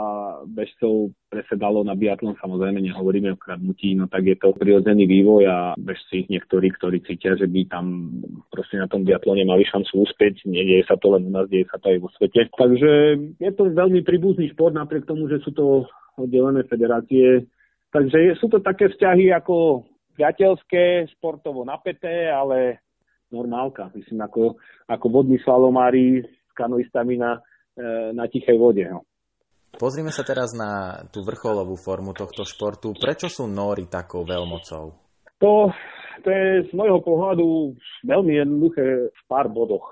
bežcov 0.53 1.17
presedalo 1.33 1.81
na 1.81 1.97
biatlon, 1.97 2.37
samozrejme 2.37 2.77
nehovoríme 2.77 3.33
o 3.33 3.41
kradnutí, 3.41 3.97
no 3.97 4.05
tak 4.05 4.29
je 4.29 4.37
to 4.37 4.53
prirodzený 4.53 5.09
vývoj 5.09 5.49
a 5.49 5.59
bežci 5.81 6.29
niektorí, 6.29 6.69
ktorí 6.77 7.01
cítia, 7.01 7.41
že 7.41 7.49
by 7.49 7.65
tam 7.65 8.13
proste 8.53 8.77
na 8.77 8.85
tom 8.85 9.01
biatlone 9.01 9.49
mali 9.49 9.65
šancu 9.65 10.05
úspieť, 10.05 10.45
nedieje 10.45 10.85
sa 10.85 11.01
to 11.01 11.09
len 11.09 11.25
u 11.25 11.33
nás, 11.33 11.49
deje 11.49 11.65
sa 11.73 11.81
to 11.81 11.89
aj 11.89 11.99
vo 12.05 12.13
svete. 12.21 12.53
Takže 12.53 12.93
je 13.41 13.51
to 13.57 13.73
veľmi 13.73 14.05
príbuzný 14.05 14.53
šport, 14.53 14.77
napriek 14.77 15.09
tomu, 15.09 15.25
že 15.25 15.41
sú 15.41 15.57
to 15.57 15.89
oddelené 16.21 16.61
federácie, 16.69 17.49
Takže 17.97 18.37
sú 18.37 18.53
to 18.53 18.61
také 18.61 18.93
vzťahy 18.93 19.33
ako 19.33 19.87
priateľské, 20.17 21.13
športovo 21.17 21.63
napäté, 21.69 22.33
ale 22.33 22.81
normálka. 23.31 23.93
Myslím, 23.93 24.25
ako, 24.25 24.57
ako 24.89 25.07
vodní 25.13 25.39
slalomári 25.45 26.25
s 26.25 26.53
kanoistami 26.57 27.21
na, 27.21 27.39
e, 27.77 28.17
na 28.17 28.25
tichej 28.27 28.57
vode. 28.57 28.83
No. 28.89 29.05
Pozrime 29.77 30.09
sa 30.09 30.25
teraz 30.25 30.57
na 30.57 31.05
tú 31.13 31.21
vrcholovú 31.21 31.77
formu 31.77 32.17
tohto 32.17 32.49
športu. 32.49 32.97
Prečo 32.97 33.29
sú 33.29 33.45
Nóri 33.45 33.85
takou 33.93 34.25
veľmocou? 34.25 34.85
To, 35.45 35.69
to 36.25 36.29
je 36.33 36.65
z 36.65 36.73
môjho 36.73 37.05
pohľadu 37.05 37.77
veľmi 38.09 38.41
jednoduché 38.41 39.13
v 39.13 39.23
pár 39.29 39.53
bodoch. 39.53 39.85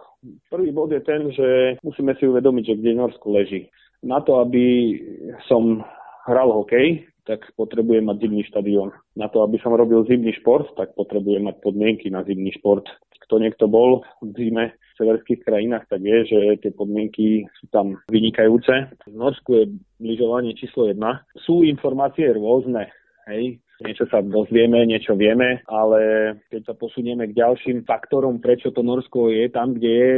Prvý 0.48 0.72
bod 0.72 0.88
je 0.88 1.04
ten, 1.04 1.28
že 1.36 1.76
musíme 1.84 2.16
si 2.16 2.24
uvedomiť, 2.24 2.64
že 2.64 2.78
kde 2.80 2.96
Norsko 2.96 3.28
leží. 3.28 3.68
Na 4.00 4.24
to, 4.24 4.40
aby 4.40 4.96
som 5.44 5.84
hral 6.24 6.48
hokej, 6.48 7.04
tak 7.24 7.48
potrebujem 7.56 8.04
mať 8.04 8.28
zimný 8.28 8.44
štadión. 8.48 8.92
Na 9.16 9.32
to, 9.32 9.40
aby 9.40 9.56
som 9.60 9.72
robil 9.72 10.04
zimný 10.04 10.32
šport, 10.36 10.68
tak 10.76 10.92
potrebujem 10.96 11.48
mať 11.48 11.56
podmienky 11.64 12.12
na 12.12 12.24
zimný 12.24 12.52
šport. 12.56 12.84
Kto 13.24 13.40
niekto 13.40 13.64
bol 13.64 14.04
v 14.20 14.30
zime 14.36 14.64
v 14.76 14.92
severských 15.00 15.40
krajinách, 15.48 15.88
tak 15.88 16.04
vie, 16.04 16.28
že 16.28 16.60
tie 16.60 16.70
podmienky 16.76 17.48
sú 17.56 17.66
tam 17.72 17.96
vynikajúce. 18.12 18.92
V 19.08 19.16
Norsku 19.16 19.50
je 19.56 19.64
lyžovanie 20.04 20.52
číslo 20.52 20.92
jedna. 20.92 21.24
Sú 21.40 21.64
informácie 21.64 22.28
rôzne. 22.36 22.92
Hej, 23.24 23.64
niečo 23.80 24.04
sa 24.12 24.20
dozvieme, 24.20 24.84
niečo 24.84 25.16
vieme, 25.16 25.64
ale 25.64 26.00
keď 26.52 26.68
sa 26.68 26.74
posunieme 26.76 27.32
k 27.32 27.40
ďalším 27.40 27.88
faktorom, 27.88 28.36
prečo 28.36 28.68
to 28.68 28.84
Norsko 28.84 29.32
je 29.32 29.48
tam, 29.48 29.72
kde 29.72 29.90
je, 29.90 30.10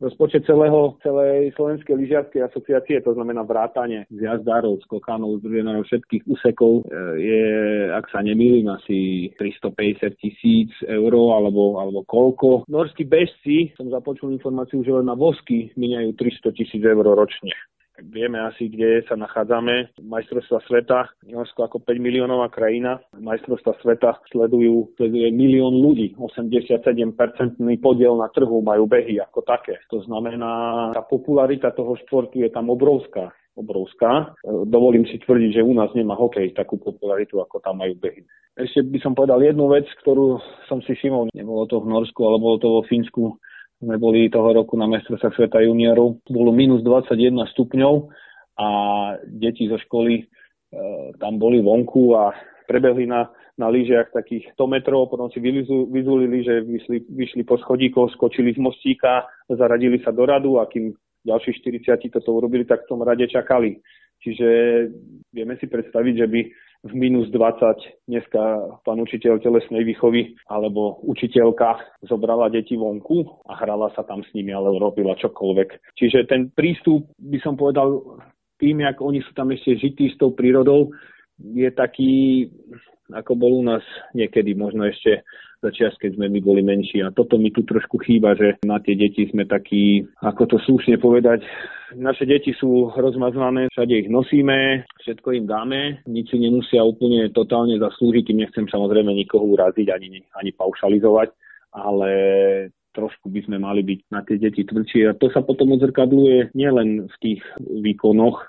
rozpočet 0.00 0.48
celého, 0.48 0.96
celej 1.04 1.52
Slovenskej 1.54 1.94
lyžiarskej 1.96 2.40
asociácie, 2.48 3.04
to 3.04 3.12
znamená 3.12 3.44
vrátanie 3.44 4.08
zjazdárov, 4.08 4.80
skokanov, 4.88 5.44
združenárov 5.44 5.84
všetkých 5.84 6.24
úsekov, 6.24 6.88
e, 6.88 6.92
je, 7.20 7.44
ak 7.92 8.08
sa 8.08 8.24
nemýlim, 8.24 8.66
asi 8.72 9.30
350 9.36 10.16
tisíc 10.16 10.72
eur 10.88 11.12
alebo, 11.12 11.76
alebo 11.78 12.00
koľko. 12.08 12.64
Norskí 12.66 13.04
bežci, 13.04 13.76
som 13.76 13.92
započul 13.92 14.32
informáciu, 14.32 14.80
že 14.80 14.96
len 14.96 15.06
na 15.06 15.14
vosky 15.14 15.68
miniajú 15.76 16.16
300 16.16 16.56
tisíc 16.56 16.80
eur 16.80 17.04
ročne 17.04 17.52
vieme 18.08 18.40
asi, 18.40 18.72
kde 18.72 19.04
sa 19.04 19.18
nachádzame. 19.18 19.96
Majstrovstva 20.00 20.58
sveta, 20.64 21.12
Norsko 21.28 21.66
ako 21.66 21.78
5 21.84 22.00
miliónová 22.00 22.48
krajina, 22.48 23.00
majstrovstva 23.16 23.76
sveta 23.84 24.16
sledujú, 24.32 24.96
sleduje 24.96 25.28
milión 25.34 25.76
ľudí, 25.76 26.16
87-percentný 26.16 27.76
podiel 27.82 28.16
na 28.16 28.32
trhu 28.32 28.64
majú 28.64 28.88
behy 28.88 29.20
ako 29.20 29.44
také. 29.44 29.80
To 29.92 30.00
znamená, 30.04 30.90
tá 30.96 31.02
popularita 31.04 31.74
toho 31.76 31.96
športu 32.00 32.40
je 32.40 32.48
tam 32.48 32.72
obrovská 32.72 33.32
obrovská. 33.60 34.32
Dovolím 34.46 35.04
si 35.04 35.20
tvrdiť, 35.20 35.60
že 35.60 35.66
u 35.66 35.76
nás 35.76 35.92
nemá 35.92 36.16
hokej 36.16 36.56
takú 36.56 36.80
popularitu, 36.80 37.42
ako 37.44 37.60
tam 37.60 37.82
majú 37.82 37.92
behy. 37.98 38.24
Ešte 38.56 38.86
by 38.88 38.98
som 39.04 39.12
povedal 39.12 39.44
jednu 39.44 39.68
vec, 39.68 39.84
ktorú 40.00 40.40
som 40.64 40.80
si 40.80 40.96
všimol, 40.96 41.28
nebolo 41.36 41.68
to 41.68 41.82
v 41.82 41.90
Norsku, 41.92 42.20
ale 42.24 42.40
bolo 42.40 42.56
to 42.56 42.68
vo 42.68 42.82
Fínsku 42.88 43.36
sme 43.80 43.96
boli 43.96 44.28
toho 44.28 44.52
roku 44.52 44.76
na 44.76 44.84
mestrovstvách 44.84 45.36
sveta 45.36 45.64
juniorov, 45.64 46.20
bolo 46.28 46.52
minus 46.52 46.84
21 46.84 47.32
stupňov 47.56 48.12
a 48.60 48.68
deti 49.24 49.64
zo 49.72 49.80
školy 49.80 50.20
e, 50.20 50.24
tam 51.16 51.40
boli 51.40 51.64
vonku 51.64 52.12
a 52.12 52.36
prebehli 52.68 53.08
na, 53.08 53.32
na 53.56 53.72
lyžiach 53.72 54.12
takých 54.12 54.52
100 54.52 54.68
metrov, 54.68 55.08
potom 55.08 55.32
si 55.32 55.40
vyzulili, 55.40 56.44
že 56.44 56.60
vyšli, 56.60 57.08
vyšli 57.08 57.42
po 57.48 57.56
schodíkoch, 57.56 58.12
skočili 58.14 58.52
z 58.52 58.60
mostíka, 58.60 59.24
zaradili 59.48 59.98
sa 60.04 60.12
do 60.12 60.28
radu 60.28 60.60
a 60.60 60.68
kým 60.68 60.92
ďalší 61.24 61.56
40 61.60 62.12
toto 62.12 62.36
urobili, 62.36 62.68
tak 62.68 62.84
v 62.84 62.88
tom 62.92 63.00
rade 63.00 63.24
čakali. 63.28 63.80
Čiže 64.20 64.48
vieme 65.32 65.56
si 65.56 65.64
predstaviť, 65.64 66.14
že 66.20 66.26
by 66.28 66.40
v 66.80 66.92
minus 66.96 67.28
20 67.28 68.08
dneska 68.08 68.40
pán 68.88 69.04
učiteľ 69.04 69.44
telesnej 69.44 69.84
výchovy 69.84 70.32
alebo 70.48 70.96
učiteľka 71.04 71.76
zobrala 72.08 72.48
deti 72.48 72.72
vonku 72.72 73.44
a 73.44 73.52
hrala 73.60 73.92
sa 73.92 74.00
tam 74.00 74.24
s 74.24 74.32
nimi, 74.32 74.48
ale 74.48 74.72
robila 74.80 75.12
čokoľvek. 75.20 75.92
Čiže 76.00 76.24
ten 76.24 76.48
prístup, 76.48 77.04
by 77.20 77.38
som 77.44 77.60
povedal, 77.60 78.00
tým, 78.56 78.80
jak 78.80 78.96
oni 79.00 79.20
sú 79.20 79.32
tam 79.36 79.52
ešte 79.52 79.76
žití 79.76 80.08
s 80.08 80.16
tou 80.16 80.32
prírodou, 80.32 80.92
je 81.40 81.68
taký, 81.72 82.48
ako 83.12 83.32
bol 83.36 83.60
u 83.60 83.64
nás 83.64 83.84
niekedy, 84.16 84.56
možno 84.56 84.88
ešte 84.88 85.24
začias, 85.60 85.92
keď 86.00 86.16
sme 86.16 86.26
my 86.32 86.40
boli 86.40 86.64
menší. 86.64 87.04
A 87.04 87.12
toto 87.12 87.36
mi 87.36 87.52
tu 87.52 87.62
trošku 87.62 88.00
chýba, 88.00 88.32
že 88.34 88.56
na 88.64 88.80
tie 88.80 88.96
deti 88.96 89.28
sme 89.28 89.44
takí, 89.44 90.08
ako 90.24 90.42
to 90.48 90.56
slušne 90.64 90.96
povedať, 90.96 91.44
naše 91.94 92.24
deti 92.24 92.54
sú 92.56 92.94
rozmaznané, 92.94 93.68
všade 93.70 94.06
ich 94.06 94.08
nosíme, 94.08 94.88
všetko 95.04 95.28
im 95.42 95.46
dáme, 95.46 95.80
nič 96.06 96.30
si 96.30 96.38
nemusia 96.38 96.86
úplne 96.86 97.28
totálne 97.34 97.76
zaslúžiť, 97.82 98.30
tým 98.30 98.40
nechcem 98.46 98.64
samozrejme 98.70 99.10
nikoho 99.10 99.42
uraziť 99.42 99.90
ani, 99.90 100.22
ani 100.38 100.50
paušalizovať, 100.54 101.34
ale 101.74 102.10
trošku 102.94 103.30
by 103.30 103.40
sme 103.46 103.58
mali 103.58 103.82
byť 103.86 104.00
na 104.10 104.22
tie 104.26 104.38
deti 104.38 104.66
tvrdšie. 104.66 105.02
A 105.10 105.18
to 105.18 105.30
sa 105.30 105.42
potom 105.42 105.74
odzrkadluje 105.74 106.54
nielen 106.54 107.06
v 107.06 107.16
tých 107.22 107.42
výkonoch. 107.58 108.42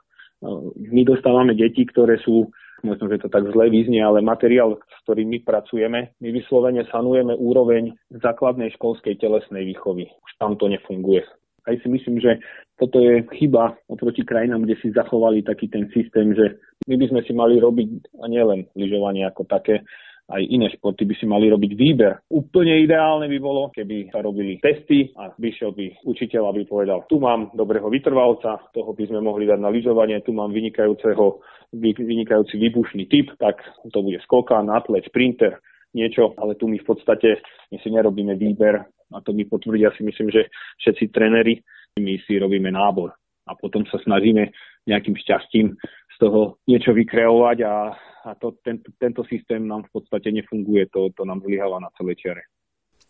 My 0.89 1.01
dostávame 1.05 1.53
deti, 1.53 1.85
ktoré 1.85 2.17
sú 2.21 2.49
možno, 2.83 3.09
že 3.09 3.21
to 3.21 3.29
tak 3.29 3.47
zle 3.49 3.69
vyznie, 3.69 4.01
ale 4.01 4.21
materiál, 4.21 4.77
s 4.77 4.97
ktorým 5.05 5.29
my 5.29 5.39
pracujeme, 5.41 6.13
my 6.17 6.29
vyslovene 6.29 6.85
sanujeme 6.89 7.33
úroveň 7.37 7.93
základnej 8.11 8.73
školskej 8.77 9.17
telesnej 9.21 9.65
výchovy. 9.65 10.09
Už 10.09 10.31
tam 10.37 10.57
to 10.57 10.69
nefunguje. 10.69 11.23
Aj 11.69 11.77
si 11.77 11.87
myslím, 11.89 12.17
že 12.17 12.41
toto 12.81 12.97
je 12.97 13.21
chyba 13.37 13.77
oproti 13.85 14.25
krajinám, 14.25 14.65
kde 14.65 14.75
si 14.81 14.89
zachovali 14.89 15.45
taký 15.45 15.69
ten 15.69 15.85
systém, 15.93 16.33
že 16.33 16.57
my 16.89 16.97
by 16.97 17.05
sme 17.13 17.21
si 17.21 17.33
mali 17.37 17.61
robiť 17.61 18.17
a 18.17 18.25
nielen 18.25 18.65
lyžovanie 18.73 19.21
ako 19.29 19.45
také, 19.45 19.85
aj 20.29 20.41
iné 20.47 20.69
športy 20.71 21.03
by 21.07 21.15
si 21.17 21.25
mali 21.25 21.49
robiť 21.49 21.71
výber. 21.75 22.13
Úplne 22.29 22.85
ideálne 22.85 23.27
by 23.27 23.37
bolo, 23.41 23.73
keby 23.73 24.13
sa 24.13 24.21
robili 24.21 24.61
testy 24.61 25.11
a 25.17 25.33
vyšiel 25.35 25.73
by 25.73 26.05
učiteľ, 26.07 26.53
aby 26.53 26.67
povedal, 26.67 27.03
tu 27.09 27.17
mám 27.17 27.51
dobrého 27.55 27.89
vytrvalca, 27.89 28.61
toho 28.71 28.91
by 28.93 29.03
sme 29.09 29.19
mohli 29.23 29.49
dať 29.49 29.59
na 29.59 29.73
lyžovanie, 29.73 30.23
tu 30.23 30.31
mám 30.31 30.53
vynikajúceho, 30.53 31.41
vynikajúci 31.79 32.55
výbušný 32.59 33.09
typ, 33.11 33.33
tak 33.41 33.59
to 33.91 33.99
bude 33.99 34.21
skokan, 34.23 34.71
atlet, 34.71 35.03
sprinter, 35.07 35.59
niečo, 35.91 36.31
ale 36.39 36.55
tu 36.55 36.67
my 36.67 36.79
v 36.79 36.87
podstate 36.87 37.43
my 37.71 37.77
si 37.83 37.89
nerobíme 37.91 38.35
výber 38.39 38.87
a 39.11 39.17
to 39.19 39.35
mi 39.35 39.43
potvrdia 39.43 39.91
si 39.99 40.07
myslím, 40.07 40.31
že 40.31 40.47
všetci 40.79 41.11
tréneri, 41.11 41.59
my 41.99 42.15
si 42.23 42.39
robíme 42.39 42.71
nábor 42.71 43.11
a 43.47 43.51
potom 43.59 43.83
sa 43.91 43.99
snažíme 43.99 44.47
nejakým 44.87 45.13
šťastím 45.19 45.75
z 45.81 46.15
toho 46.17 46.61
niečo 46.65 46.95
vykreovať 46.95 47.57
a 47.67 47.73
a 48.21 48.37
to, 48.37 48.57
tento, 48.61 48.93
tento 48.97 49.21
systém 49.25 49.65
nám 49.65 49.89
v 49.89 50.01
podstate 50.01 50.29
nefunguje, 50.29 50.87
to, 50.93 51.09
to 51.17 51.25
nám 51.25 51.41
zlyháva 51.41 51.81
na 51.81 51.89
celej 51.97 52.21
čiare. 52.21 52.43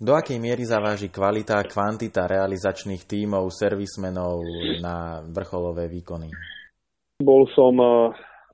Do 0.01 0.17
akej 0.17 0.41
miery 0.41 0.65
zaváži 0.65 1.13
kvalita 1.13 1.61
a 1.61 1.67
kvantita 1.67 2.25
realizačných 2.25 3.05
tímov, 3.05 3.53
servismenov 3.53 4.41
na 4.81 5.21
vrcholové 5.29 5.85
výkony? 5.85 6.33
Bol 7.21 7.45
som 7.53 7.77
eh, 7.77 7.93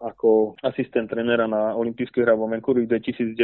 ako 0.03 0.59
asistent 0.59 1.07
trenera 1.07 1.47
na 1.47 1.71
olympijských 1.77 2.27
hrách 2.27 2.39
vo 2.39 2.51
Vancouver 2.51 2.83
2010 2.83 3.39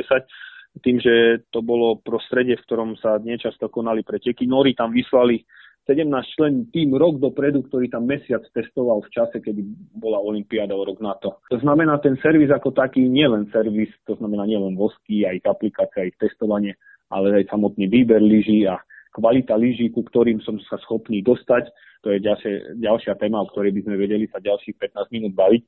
tým, 0.82 0.98
že 0.98 1.46
to 1.54 1.62
bolo 1.62 2.02
prostredie, 2.02 2.58
v 2.58 2.66
ktorom 2.66 2.98
sa 2.98 3.22
niečasto 3.22 3.70
konali 3.70 4.02
preteky. 4.02 4.50
Nori 4.50 4.74
tam 4.74 4.90
vyslali 4.90 5.46
17 5.84 6.08
člen 6.40 6.54
tým 6.72 6.96
rok 6.96 7.20
dopredu, 7.20 7.60
ktorý 7.68 7.92
tam 7.92 8.08
mesiac 8.08 8.40
testoval 8.56 9.04
v 9.04 9.12
čase, 9.12 9.44
kedy 9.44 9.62
bola 10.00 10.16
Olympiáda 10.16 10.72
o 10.72 10.88
rok 10.88 11.04
na 11.04 11.12
to. 11.20 11.36
To 11.52 11.60
znamená, 11.60 12.00
ten 12.00 12.16
servis 12.24 12.48
ako 12.48 12.72
taký, 12.72 13.04
nielen 13.04 13.52
servis, 13.52 13.92
to 14.08 14.16
znamená 14.16 14.48
nielen 14.48 14.80
vosky, 14.80 15.28
aj 15.28 15.44
aplikácia, 15.44 16.08
aj 16.08 16.16
testovanie, 16.24 16.80
ale 17.12 17.44
aj 17.44 17.52
samotný 17.52 17.92
výber 17.92 18.24
lyží 18.24 18.64
a 18.64 18.80
kvalita 19.12 19.60
lyží, 19.60 19.92
ku 19.92 20.08
ktorým 20.08 20.40
som 20.40 20.56
sa 20.72 20.80
schopný 20.88 21.20
dostať, 21.20 21.68
to 22.04 22.16
je 22.16 22.20
ďalšia, 22.24 22.80
ďalšia 22.80 23.14
téma, 23.20 23.44
o 23.44 23.50
ktorej 23.52 23.76
by 23.76 23.82
sme 23.84 23.96
vedeli 24.00 24.26
sa 24.32 24.40
ďalších 24.40 24.80
15 24.80 25.16
minút 25.16 25.36
baviť, 25.36 25.64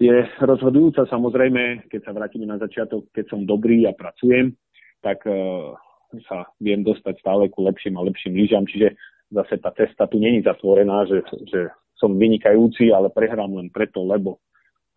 je 0.00 0.16
rozhodujúca 0.40 1.04
samozrejme, 1.08 1.88
keď 1.92 2.00
sa 2.08 2.16
vrátime 2.16 2.48
na 2.48 2.56
začiatok, 2.56 3.12
keď 3.12 3.24
som 3.28 3.44
dobrý 3.44 3.84
a 3.84 3.92
pracujem, 3.92 4.56
tak 5.04 5.20
uh, 5.28 5.76
sa 6.24 6.48
viem 6.56 6.80
dostať 6.80 7.20
stále 7.20 7.52
ku 7.52 7.68
lepším 7.68 8.00
a 8.00 8.06
lepším 8.08 8.32
lyžam, 8.32 8.64
čiže 8.64 8.96
zase 9.30 9.58
tá 9.62 9.70
cesta 9.70 10.10
tu 10.10 10.18
není 10.18 10.42
zatvorená, 10.42 11.06
že, 11.06 11.22
že 11.46 11.70
som 11.96 12.18
vynikajúci, 12.18 12.90
ale 12.90 13.12
prehrám 13.14 13.54
len 13.54 13.70
preto, 13.70 14.02
lebo 14.02 14.42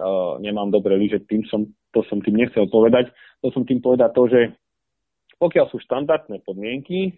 uh, 0.01 0.39
nemám 0.41 0.73
dobré 0.73 0.97
lyže. 0.97 1.21
Tým 1.29 1.45
som, 1.47 1.69
to 1.93 2.01
som 2.09 2.19
tým 2.19 2.39
nechcel 2.41 2.65
povedať. 2.67 3.13
To 3.45 3.53
som 3.53 3.67
tým 3.67 3.79
povedať 3.83 4.09
to, 4.15 4.23
že 4.31 4.41
pokiaľ 5.37 5.65
sú 5.69 5.77
štandardné 5.83 6.41
podmienky, 6.47 7.13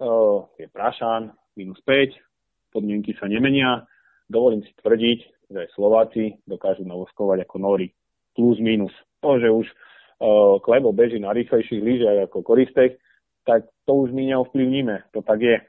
uh, 0.00 0.48
je 0.56 0.66
prášan, 0.72 1.30
minus 1.54 1.78
5, 1.84 2.72
podmienky 2.72 3.12
sa 3.20 3.28
nemenia, 3.28 3.84
dovolím 4.32 4.64
si 4.64 4.72
tvrdiť, 4.80 5.18
že 5.52 5.58
aj 5.68 5.74
Slováci 5.76 6.40
dokážu 6.48 6.88
navoskovať 6.88 7.44
ako 7.44 7.56
Nori. 7.60 7.92
Plus, 8.32 8.56
minus. 8.64 8.96
To, 9.20 9.36
že 9.36 9.52
už 9.52 9.68
uh, 9.68 10.56
Klebo 10.64 10.96
beží 10.96 11.20
na 11.20 11.36
rýchlejších 11.36 11.84
lyžiach 11.84 12.32
ako 12.32 12.40
Koristek, 12.40 12.96
tak 13.44 13.68
to 13.84 13.92
už 14.06 14.16
my 14.16 14.32
neovplyvníme. 14.32 15.12
To 15.12 15.20
tak 15.20 15.44
je. 15.44 15.60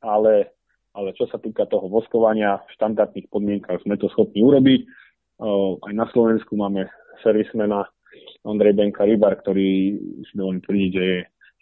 Ale, 0.00 0.56
ale 0.96 1.08
čo 1.12 1.28
sa 1.28 1.36
týka 1.36 1.68
toho 1.68 1.88
voskovania, 1.92 2.60
v 2.64 2.74
štandardných 2.76 3.28
podmienkach 3.28 3.84
sme 3.84 4.00
to 4.00 4.08
schopní 4.08 4.40
urobiť. 4.40 4.80
Aj 5.84 5.92
na 5.92 6.08
Slovensku 6.12 6.56
máme 6.56 6.88
servismena 7.20 7.84
Ondrej 8.44 8.76
Benka 8.76 9.04
Rybar, 9.04 9.40
ktorý 9.44 9.96
si 10.24 10.32
dovolím 10.32 10.64
tvrdiť, 10.64 10.90
že 10.92 11.04
je 11.04 11.18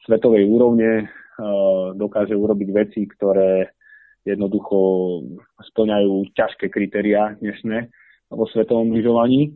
svetovej 0.07 0.47
úrovne, 0.47 1.11
dokáže 1.99 2.35
urobiť 2.35 2.69
veci, 2.71 3.07
ktoré 3.07 3.75
jednoducho 4.27 4.79
splňajú 5.75 6.35
ťažké 6.35 6.71
kritériá 6.71 7.35
dnešné 7.39 7.91
vo 8.31 8.47
svetovom 8.51 8.95
lyžovaní. 8.95 9.55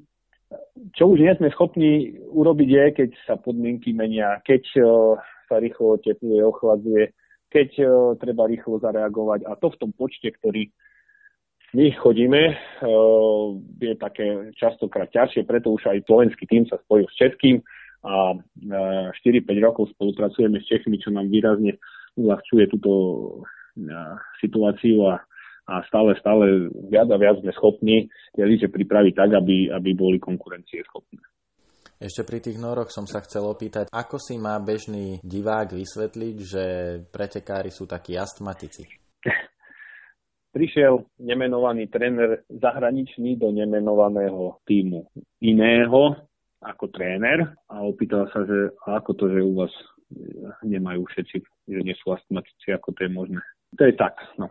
Čo 0.99 1.15
už 1.15 1.19
nie 1.23 1.33
sme 1.39 1.55
schopní 1.55 2.19
urobiť 2.35 2.69
je, 2.69 2.85
keď 3.03 3.11
sa 3.25 3.35
podmienky 3.39 3.95
menia, 3.95 4.43
keď 4.45 4.63
sa 5.49 5.57
rýchlo 5.59 5.97
otepluje, 5.97 6.41
ochladzuje, 6.45 7.15
keď 7.53 7.71
uh, 7.85 7.89
treba 8.17 8.49
rýchlo 8.49 8.81
zareagovať 8.81 9.45
a 9.45 9.53
to 9.61 9.69
v 9.69 9.79
tom 9.79 9.91
počte, 9.93 10.33
ktorý 10.33 10.73
my 11.77 11.93
chodíme, 12.01 12.43
uh, 12.53 13.47
je 13.77 13.93
také 14.01 14.57
častokrát 14.57 15.13
ťažšie, 15.13 15.45
preto 15.45 15.77
už 15.77 15.93
aj 15.93 16.09
slovenský 16.09 16.49
tým 16.49 16.65
sa 16.65 16.81
spojil 16.81 17.05
s 17.13 17.17
českým 17.21 17.61
a 18.03 18.35
4-5 19.15 19.47
rokov 19.63 19.95
spolupracujeme 19.95 20.59
s 20.59 20.67
Čechmi, 20.67 20.99
čo 20.99 21.15
nám 21.15 21.31
výrazne 21.31 21.79
uľahčuje 22.19 22.67
túto 22.67 22.91
situáciu 24.43 25.07
a, 25.09 25.23
a 25.71 25.75
stále, 25.89 26.19
stále 26.19 26.69
viac 26.91 27.09
a 27.09 27.17
viac 27.17 27.41
sme 27.41 27.55
schopní 27.55 28.11
tie 28.35 28.45
lyže 28.45 28.69
pripraviť 28.69 29.15
tak, 29.17 29.31
aby, 29.39 29.71
aby 29.71 29.91
boli 29.95 30.19
konkurencie 30.19 30.83
schopné. 30.91 31.23
Ešte 32.03 32.27
pri 32.27 32.43
tých 32.43 32.59
noroch 32.59 32.91
som 32.91 33.07
sa 33.07 33.23
chcel 33.23 33.47
opýtať, 33.47 33.87
ako 33.95 34.19
si 34.19 34.35
má 34.35 34.59
bežný 34.59 35.23
divák 35.23 35.71
vysvetliť, 35.71 36.37
že 36.43 36.65
pretekári 37.15 37.71
sú 37.71 37.87
takí 37.87 38.19
astmatici? 38.19 38.91
Prišiel 40.51 40.99
nemenovaný 41.23 41.87
tréner 41.87 42.43
zahraničný 42.51 43.39
do 43.39 43.55
nemenovaného 43.55 44.59
týmu 44.67 45.07
iného 45.39 46.19
ako 46.59 46.91
tréner 46.91 47.55
a 47.71 47.87
opýtal 47.87 48.27
sa, 48.35 48.43
že 48.51 48.75
ako 48.83 49.11
to, 49.15 49.25
že 49.31 49.39
u 49.39 49.63
vás 49.63 49.75
nemajú 50.67 51.07
všetci, 51.07 51.39
že 51.71 51.81
nie 51.87 51.95
sú 52.03 52.11
astmatici, 52.11 52.75
ako 52.75 52.99
to 52.99 53.07
je 53.07 53.11
možné. 53.15 53.41
To 53.79 53.87
je 53.87 53.95
tak. 53.95 54.19
No. 54.43 54.51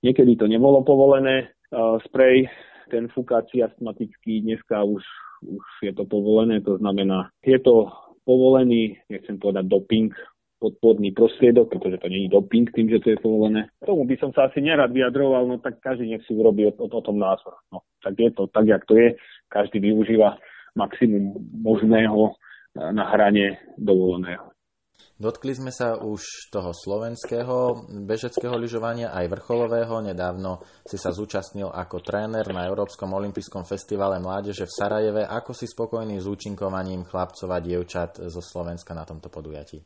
Niekedy 0.00 0.40
to 0.40 0.48
nebolo 0.48 0.80
povolené. 0.80 1.52
Uh, 1.68 2.00
sprej, 2.08 2.48
ten 2.88 3.12
fukáci 3.12 3.60
astmatický, 3.60 4.44
dneska 4.44 4.84
už, 4.84 5.00
už 5.42 5.64
je 5.82 5.92
to 5.92 6.04
povolené, 6.04 6.60
to 6.60 6.78
znamená, 6.78 7.30
je 7.42 7.58
to 7.58 7.90
povolený, 8.24 8.98
nechcem 9.10 9.38
povedať 9.38 9.66
doping, 9.66 10.14
podporný 10.62 11.10
prostriedok, 11.10 11.74
pretože 11.74 11.98
to 11.98 12.08
není 12.08 12.30
doping 12.30 12.70
tým, 12.70 12.86
že 12.86 13.02
to 13.02 13.10
je 13.10 13.18
povolené. 13.18 13.66
Tomu 13.82 14.06
by 14.06 14.14
som 14.22 14.30
sa 14.30 14.46
asi 14.46 14.62
nerad 14.62 14.94
vyjadroval, 14.94 15.50
no 15.50 15.58
tak 15.58 15.82
každý 15.82 16.06
nech 16.06 16.22
si 16.22 16.38
urobí 16.38 16.62
o, 16.66 16.70
o, 16.70 16.86
o 16.86 17.02
tom 17.02 17.18
názor. 17.18 17.58
No, 17.74 17.82
tak 17.98 18.14
je 18.14 18.30
to 18.30 18.46
tak, 18.46 18.70
jak 18.70 18.86
to 18.86 18.94
je. 18.94 19.18
Každý 19.50 19.82
využíva 19.82 20.38
maximum 20.78 21.34
možného 21.50 22.38
na 22.78 23.04
hrane 23.10 23.58
dovoleného. 23.74 24.51
Dotkli 25.20 25.52
sme 25.52 25.68
sa 25.68 26.00
už 26.00 26.48
toho 26.48 26.72
slovenského 26.72 27.84
bežeckého 28.08 28.56
lyžovania, 28.56 29.12
aj 29.12 29.28
vrcholového. 29.28 30.00
Nedávno 30.00 30.64
si 30.88 30.96
sa 30.96 31.12
zúčastnil 31.12 31.68
ako 31.68 32.00
tréner 32.00 32.48
na 32.48 32.64
Európskom 32.64 33.12
olympijskom 33.12 33.62
festivale 33.68 34.16
mládeže 34.18 34.64
v 34.64 34.72
Sarajeve. 34.72 35.22
Ako 35.28 35.52
si 35.52 35.68
spokojný 35.68 36.16
s 36.16 36.26
účinkovaním 36.26 37.04
chlapcov 37.04 37.48
a 37.52 37.60
dievčat 37.60 38.24
zo 38.24 38.40
Slovenska 38.40 38.96
na 38.96 39.04
tomto 39.04 39.28
podujatí? 39.28 39.84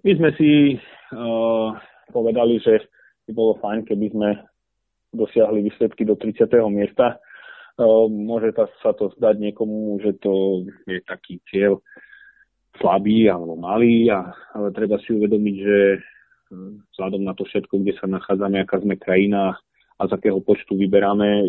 My 0.00 0.12
sme 0.16 0.30
si 0.36 0.50
uh, 0.80 1.68
povedali, 2.08 2.56
že 2.64 2.88
by 3.28 3.32
bolo 3.36 3.60
fajn, 3.60 3.84
keby 3.84 4.16
sme 4.16 4.28
dosiahli 5.12 5.60
výsledky 5.70 6.08
do 6.08 6.16
30. 6.16 6.50
miesta. 6.72 7.20
Uh, 7.76 8.08
môže 8.08 8.50
sa 8.80 8.96
to 8.96 9.12
zdať 9.20 9.38
niekomu, 9.38 10.00
že 10.00 10.16
to 10.24 10.64
je 10.88 10.98
taký 11.04 11.38
cieľ 11.52 11.84
slabý 12.78 13.30
alebo 13.30 13.54
malý, 13.54 14.10
a, 14.10 14.34
ale 14.54 14.74
treba 14.74 14.98
si 15.02 15.14
uvedomiť, 15.14 15.56
že 15.60 15.78
hm, 16.50 16.72
vzhľadom 16.94 17.22
na 17.22 17.34
to 17.34 17.46
všetko, 17.46 17.80
kde 17.80 17.92
sa 17.98 18.06
nachádzame, 18.10 18.62
aká 18.62 18.82
sme 18.82 18.98
krajina 18.98 19.54
a 19.98 20.02
z 20.06 20.12
akého 20.14 20.42
počtu 20.42 20.74
vyberáme, 20.74 21.46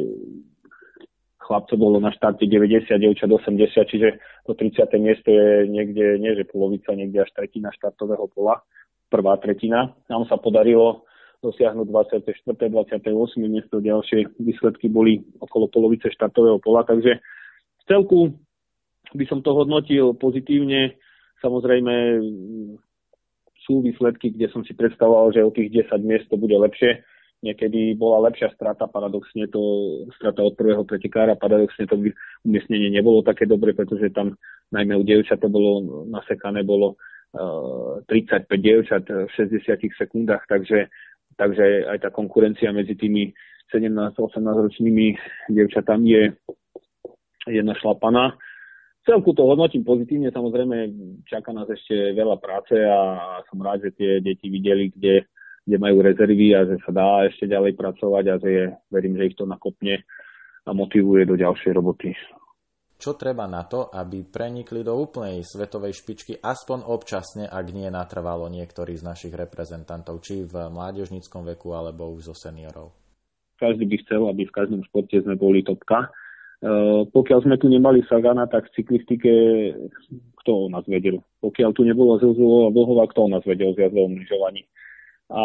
chlapcov 1.45 1.77
bolo 1.77 2.01
na 2.01 2.09
štarte 2.09 2.49
90, 2.49 2.89
dievčat 2.97 3.29
80, 3.29 3.85
čiže 3.85 4.09
to 4.49 4.57
30. 4.57 4.89
miesto 4.97 5.29
je 5.29 5.69
niekde, 5.69 6.17
nie 6.17 6.33
že 6.33 6.49
polovica, 6.49 6.97
niekde 6.97 7.21
až 7.21 7.29
tretina 7.37 7.69
štartového 7.69 8.25
pola, 8.33 8.65
prvá 9.13 9.37
tretina. 9.37 9.93
Nám 10.09 10.25
sa 10.25 10.41
podarilo 10.41 11.05
dosiahnuť 11.45 11.85
24. 12.25 12.25
28. 12.57 13.05
miesto, 13.45 13.77
ďalšie 13.77 14.41
výsledky 14.41 14.89
boli 14.89 15.21
okolo 15.37 15.69
polovice 15.69 16.09
štartového 16.09 16.57
pola, 16.57 16.81
takže 16.81 17.21
v 17.21 17.83
celku 17.85 18.33
by 19.13 19.25
som 19.29 19.45
to 19.45 19.53
hodnotil 19.53 20.17
pozitívne. 20.17 20.97
Samozrejme 21.45 22.25
sú 23.61 23.85
výsledky, 23.85 24.33
kde 24.33 24.49
som 24.49 24.65
si 24.65 24.73
predstavoval, 24.73 25.29
že 25.29 25.45
o 25.45 25.53
tých 25.53 25.85
10 25.89 26.01
miest 26.01 26.25
to 26.33 26.41
bude 26.41 26.57
lepšie. 26.57 27.05
Niekedy 27.45 27.93
bola 27.93 28.25
lepšia 28.25 28.49
strata, 28.57 28.89
paradoxne 28.89 29.45
to 29.53 29.61
strata 30.17 30.41
od 30.41 30.57
prvého 30.57 30.81
pretekára, 30.81 31.37
paradoxne 31.37 31.85
to 31.85 32.01
umiestnenie 32.41 32.89
nebolo 32.89 33.21
také 33.21 33.45
dobre, 33.45 33.77
pretože 33.77 34.09
tam 34.09 34.33
najmä 34.73 34.97
u 34.97 35.05
dievčat 35.05 35.37
to 35.37 35.49
bolo 35.53 35.85
nasekané, 36.09 36.65
bolo 36.65 36.97
uh, 37.37 38.01
35 38.09 38.49
dievčat 38.49 39.03
v 39.05 39.29
60 39.29 39.77
sekundách, 39.77 40.49
takže, 40.49 40.89
takže 41.37 41.85
aj 41.85 41.97
tá 42.01 42.09
konkurencia 42.09 42.73
medzi 42.73 42.97
tými 42.97 43.29
17-18 43.69 44.41
ročnými 44.41 45.13
dievčatami 45.53 46.07
je, 46.09 46.23
je 47.53 47.61
našlapaná 47.61 48.33
celku 49.05 49.31
to 49.37 49.45
hodnotím 49.45 49.85
pozitívne, 49.85 50.33
samozrejme 50.33 50.75
čaká 51.29 51.53
nás 51.53 51.69
ešte 51.69 52.11
veľa 52.17 52.41
práce 52.41 52.73
a 52.73 53.39
som 53.47 53.61
rád, 53.61 53.87
že 53.87 53.91
tie 53.95 54.11
deti 54.19 54.49
videli, 54.49 54.89
kde, 54.89 55.29
kde 55.63 55.77
majú 55.77 56.01
rezervy 56.01 56.57
a 56.57 56.65
že 56.65 56.81
sa 56.81 56.91
dá 56.91 57.07
ešte 57.29 57.45
ďalej 57.45 57.77
pracovať 57.77 58.23
a 58.27 58.35
že 58.41 58.49
je, 58.49 58.65
verím, 58.89 59.15
že 59.15 59.27
ich 59.29 59.37
to 59.37 59.45
nakopne 59.45 60.01
a 60.65 60.69
motivuje 60.73 61.29
do 61.29 61.37
ďalšej 61.37 61.71
roboty. 61.77 62.17
Čo 62.95 63.19
treba 63.19 63.45
na 63.45 63.67
to, 63.67 63.91
aby 63.91 64.23
prenikli 64.25 64.81
do 64.81 64.95
úplnej 64.95 65.43
svetovej 65.43 65.93
špičky, 65.99 66.39
aspoň 66.39 66.89
občasne, 66.89 67.43
ak 67.45 67.67
nie 67.75 67.91
natrvalo 67.91 68.47
niektorí 68.47 68.95
z 68.95 69.03
našich 69.03 69.33
reprezentantov, 69.35 70.23
či 70.23 70.47
v 70.47 70.71
mládežníckom 70.71 71.43
veku, 71.53 71.75
alebo 71.75 72.09
už 72.15 72.31
zo 72.31 72.35
seniorov? 72.35 72.95
Každý 73.59 73.83
by 73.83 73.95
chcel, 74.07 74.21
aby 74.31 74.47
v 74.47 74.55
každom 74.55 74.81
športe 74.87 75.15
sme 75.21 75.35
boli 75.35 75.61
topka 75.61 76.07
pokiaľ 77.13 77.39
sme 77.45 77.55
tu 77.61 77.69
nemali 77.69 78.01
Sagana, 78.09 78.49
tak 78.49 78.69
v 78.69 78.81
cyklistike 78.81 79.31
kto 80.45 80.69
o 80.69 80.69
nás 80.69 80.85
vedel? 80.85 81.25
Pokiaľ 81.41 81.73
tu 81.73 81.81
nebolo 81.81 82.21
Zilzulova 82.21 82.69
a 82.69 82.73
Vlhova, 82.73 83.09
kto 83.09 83.25
o 83.25 83.31
nás 83.33 83.41
vedel 83.45 83.73
v 83.73 83.81
jazdovom 83.81 84.13
lyžovaní? 84.13 84.69
A 85.33 85.41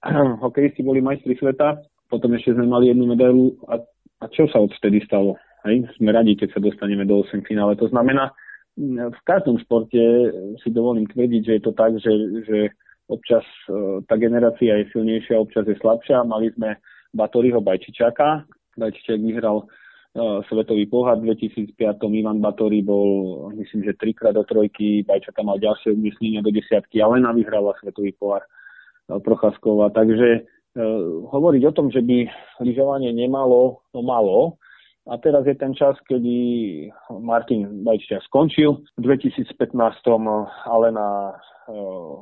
hokejisti 0.48 0.80
boli 0.80 1.04
majstri 1.04 1.36
sveta, 1.36 1.84
potom 2.08 2.32
ešte 2.32 2.56
sme 2.56 2.64
mali 2.64 2.88
jednu 2.88 3.12
medailu 3.12 3.52
a, 3.68 3.76
a 4.20 4.24
čo 4.32 4.48
sa 4.48 4.64
odvtedy 4.64 5.04
stalo? 5.04 5.36
Hej? 5.68 5.84
Sme 6.00 6.16
radi, 6.16 6.32
keď 6.32 6.56
sa 6.56 6.60
dostaneme 6.64 7.04
do 7.04 7.20
8 7.20 7.44
finále. 7.44 7.76
To 7.76 7.92
znamená, 7.92 8.32
v 9.12 9.20
každom 9.28 9.60
športe 9.60 10.00
si 10.64 10.68
dovolím 10.72 11.04
tvrdiť, 11.04 11.42
že 11.44 11.52
je 11.60 11.62
to 11.62 11.72
tak, 11.76 11.92
že, 12.00 12.12
že 12.48 12.58
občas 13.12 13.44
eh, 13.68 14.00
tá 14.08 14.16
generácia 14.16 14.80
je 14.80 14.88
silnejšia, 14.96 15.36
občas 15.36 15.68
je 15.68 15.76
slabšia. 15.76 16.24
Mali 16.24 16.48
sme 16.56 16.80
Batoriho 17.12 17.60
Bajčičaka, 17.60 18.48
Bajčičak 18.80 19.20
vyhral 19.20 19.68
svetový 20.48 20.86
pohár 20.86 21.20
v 21.20 21.32
2005. 21.32 21.76
Ivan 22.12 22.44
Batory 22.44 22.84
bol, 22.84 23.48
myslím, 23.56 23.88
že 23.88 23.96
trikrát 23.96 24.36
do 24.36 24.44
trojky, 24.44 25.02
Bajča 25.08 25.32
tam 25.32 25.48
mal 25.48 25.58
ďalšie 25.58 25.96
umiestnenia 25.96 26.44
do 26.44 26.52
desiatky, 26.52 27.00
ale 27.00 27.20
na 27.20 27.32
vyhrala 27.32 27.72
svetový 27.80 28.12
pohár. 28.16 28.44
Procházková. 29.08 29.90
Takže 29.92 30.46
hovoriť 31.28 31.62
o 31.68 31.72
tom, 31.76 31.92
že 31.92 32.00
by 32.00 32.30
lyžovanie 32.64 33.12
nemalo, 33.12 33.84
to 33.92 34.00
malo, 34.00 34.56
a 35.10 35.18
teraz 35.18 35.42
je 35.44 35.58
ten 35.58 35.74
čas, 35.74 35.98
kedy 36.06 36.86
Martin 37.18 37.82
Bajčia 37.82 38.22
skončil 38.30 38.86
v 38.94 39.00
2015, 39.02 39.50
ale 40.64 40.86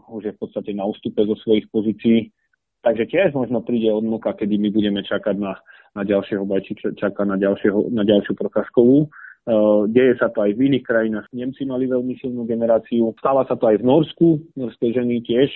už 0.09 0.23
je 0.25 0.33
v 0.33 0.41
podstate 0.41 0.73
na 0.73 0.89
ústupe 0.89 1.21
zo 1.29 1.37
svojich 1.45 1.69
pozícií. 1.69 2.33
Takže 2.81 3.05
tiež 3.13 3.37
možno 3.37 3.61
príde 3.61 3.93
odnuka, 3.93 4.33
kedy 4.33 4.57
my 4.57 4.69
budeme 4.73 5.01
čakať 5.05 5.37
na, 5.37 5.61
na 5.93 6.03
ďalšieho 6.05 6.49
Bajči, 6.49 6.97
čaká 6.97 7.29
na, 7.29 7.37
ďalšieho, 7.37 7.93
na 7.93 8.09
ďalšiu 8.09 8.33
prokažkovú. 8.37 9.09
Uh, 9.49 9.89
deje 9.89 10.21
sa 10.21 10.29
to 10.29 10.45
aj 10.45 10.53
v 10.57 10.69
iných 10.69 10.85
krajinách. 10.85 11.27
Nemci 11.33 11.65
mali 11.65 11.89
veľmi 11.89 12.17
silnú 12.21 12.45
generáciu. 12.45 13.13
Stáva 13.21 13.49
sa 13.49 13.57
to 13.57 13.69
aj 13.69 13.81
v 13.81 13.89
Norsku. 13.89 14.29
Norské 14.57 14.93
ženy 14.93 15.25
tiež 15.25 15.49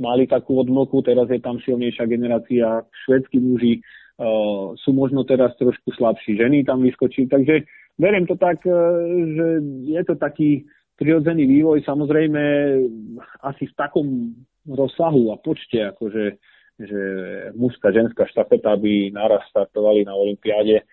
mali 0.00 0.28
takú 0.28 0.60
odmlku, 0.60 1.00
teraz 1.04 1.28
je 1.32 1.40
tam 1.40 1.60
silnejšia 1.64 2.04
generácia. 2.08 2.84
Švedskí 3.04 3.40
muži 3.40 3.84
Uh, 4.16 4.72
sú 4.80 4.96
možno 4.96 5.28
teraz 5.28 5.52
trošku 5.60 5.92
slabší 5.92 6.40
ženy 6.40 6.64
tam 6.64 6.80
vyskočí. 6.80 7.28
Takže 7.28 7.68
verím 8.00 8.24
to 8.24 8.32
tak, 8.40 8.64
uh, 8.64 8.72
že 9.12 9.60
je 9.92 10.02
to 10.08 10.16
taký 10.16 10.64
prirodzený 10.96 11.44
vývoj, 11.44 11.84
samozrejme 11.84 12.40
asi 13.44 13.68
v 13.68 13.74
takom 13.76 14.32
rozsahu 14.64 15.30
a 15.32 15.36
počte, 15.36 15.92
akože 15.92 16.40
že 16.76 17.02
mužská, 17.56 17.88
ženská 17.92 18.28
štafeta 18.28 18.76
by 18.76 19.12
naraz 19.12 19.44
startovali 19.48 20.04
na 20.04 20.12
Olympiáde 20.12 20.84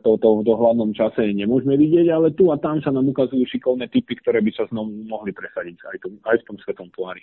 toto 0.00 0.40
v 0.40 0.48
dohľadnom 0.48 0.96
čase 0.96 1.28
nemôžeme 1.36 1.76
vidieť, 1.76 2.08
ale 2.08 2.32
tu 2.32 2.48
a 2.48 2.56
tam 2.56 2.80
sa 2.80 2.88
nám 2.88 3.04
ukazujú 3.12 3.44
šikovné 3.44 3.92
typy, 3.92 4.16
ktoré 4.16 4.40
by 4.40 4.48
sa 4.56 4.64
znovu 4.72 5.04
mohli 5.04 5.36
presadiť 5.36 5.76
aj, 5.84 5.96
tu, 6.00 6.08
aj 6.24 6.36
v 6.40 6.46
tom 6.48 6.56
svetom 6.64 6.88
pohári. 6.88 7.20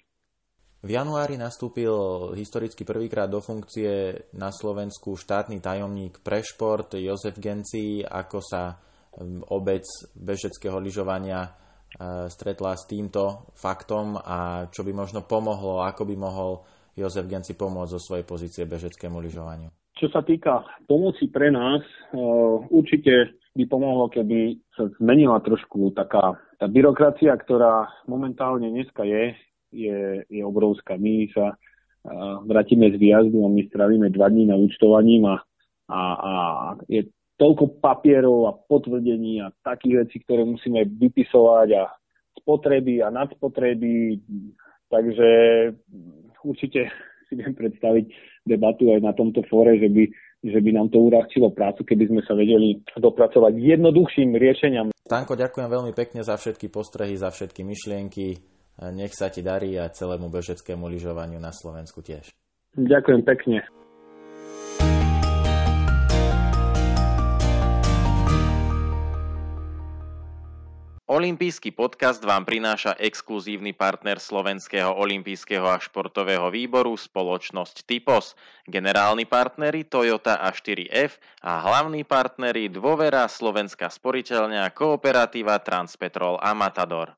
V 0.86 0.94
januári 0.94 1.42
nastúpil 1.42 1.90
historicky 2.38 2.86
prvýkrát 2.86 3.26
do 3.26 3.42
funkcie 3.42 4.14
na 4.38 4.54
Slovensku 4.54 5.18
štátny 5.18 5.58
tajomník 5.58 6.22
pre 6.22 6.46
šport 6.46 6.94
Jozef 6.94 7.42
Genci, 7.42 8.06
ako 8.06 8.38
sa 8.38 8.78
obec 9.50 9.82
bežeckého 10.14 10.78
lyžovania 10.78 11.42
e, 11.42 11.50
stretla 12.30 12.78
s 12.78 12.86
týmto 12.86 13.50
faktom 13.58 14.22
a 14.22 14.70
čo 14.70 14.86
by 14.86 14.94
možno 14.94 15.26
pomohlo, 15.26 15.82
ako 15.82 16.06
by 16.06 16.16
mohol 16.20 16.62
Jozef 16.96 17.28
Genci 17.28 17.54
pomôcť 17.54 17.94
zo 17.96 18.02
svojej 18.02 18.26
pozície 18.26 18.64
bežeckému 18.64 19.20
lyžovaniu. 19.20 19.70
Čo 19.96 20.12
sa 20.12 20.24
týka 20.24 20.64
pomoci 20.88 21.32
pre 21.32 21.52
nás, 21.52 21.84
e, 22.12 22.20
určite 22.72 23.40
by 23.56 23.64
pomohlo, 23.68 24.12
keby 24.12 24.60
sa 24.76 24.92
zmenila 25.00 25.40
trošku 25.40 25.96
taká 25.96 26.36
tá 26.60 26.68
byrokracia, 26.68 27.36
ktorá 27.36 27.88
momentálne 28.08 28.68
dneska 28.72 29.04
je, 29.08 29.36
je, 29.72 30.24
je 30.28 30.42
obrovská. 30.44 30.96
My 31.00 31.28
sa 31.32 31.56
vrátime 32.46 32.94
z 32.94 32.98
výjazdu 33.02 33.46
a 33.46 33.50
my 33.50 33.62
strávime 33.68 34.08
dva 34.10 34.30
dní 34.30 34.46
na 34.46 34.56
účtovaním 34.56 35.26
a, 35.26 35.38
a, 35.90 36.00
a 36.00 36.34
je 36.86 37.10
toľko 37.36 37.82
papierov 37.82 38.48
a 38.48 38.56
potvrdení 38.56 39.42
a 39.42 39.52
takých 39.66 40.08
vecí, 40.08 40.18
ktoré 40.24 40.46
musíme 40.46 40.86
vypisovať 40.86 41.68
a 41.76 41.84
spotreby 42.40 43.04
a 43.04 43.10
nadspotreby. 43.12 44.22
Takže 44.86 45.30
určite 46.46 46.94
si 47.26 47.34
viem 47.34 47.58
predstaviť 47.58 48.06
debatu 48.46 48.94
aj 48.94 49.02
na 49.02 49.12
tomto 49.18 49.42
fóre, 49.50 49.82
že 49.82 49.90
by, 49.90 50.04
že 50.46 50.60
by 50.62 50.70
nám 50.78 50.94
to 50.94 51.02
uľahčilo 51.02 51.50
prácu, 51.50 51.82
keby 51.82 52.06
sme 52.14 52.22
sa 52.22 52.38
vedeli 52.38 52.78
dopracovať 52.94 53.58
jednoduchším 53.58 54.38
riešeniam. 54.38 54.94
Tanko, 55.06 55.34
ďakujem 55.34 55.70
veľmi 55.70 55.94
pekne 55.98 56.22
za 56.22 56.38
všetky 56.38 56.70
postrehy, 56.70 57.18
za 57.18 57.34
všetky 57.34 57.66
myšlienky. 57.66 58.38
Nech 58.94 59.16
sa 59.16 59.32
ti 59.32 59.40
darí 59.40 59.74
a 59.80 59.90
celému 59.90 60.28
bežeckému 60.30 60.86
lyžovaniu 60.92 61.40
na 61.40 61.56
Slovensku 61.56 62.04
tiež. 62.04 62.30
Ďakujem 62.76 63.22
pekne. 63.24 63.64
Olympijský 71.06 71.70
podcast 71.70 72.18
vám 72.26 72.50
prináša 72.50 72.98
exkluzívny 72.98 73.78
partner 73.78 74.18
Slovenského 74.18 74.90
olympijského 74.90 75.62
a 75.62 75.78
športového 75.78 76.50
výboru 76.50 76.98
spoločnosť 76.98 77.86
Typos, 77.86 78.34
generálni 78.66 79.30
partneri 79.30 79.86
Toyota 79.86 80.42
a 80.42 80.50
4F 80.50 81.22
a 81.46 81.62
hlavní 81.62 82.02
partneri 82.10 82.74
Dôvera, 82.74 83.30
Slovenská 83.30 83.86
sporiteľňa, 83.94 84.74
Kooperatíva 84.74 85.62
Transpetrol 85.62 86.42
a 86.42 86.58
Matador. 86.58 87.14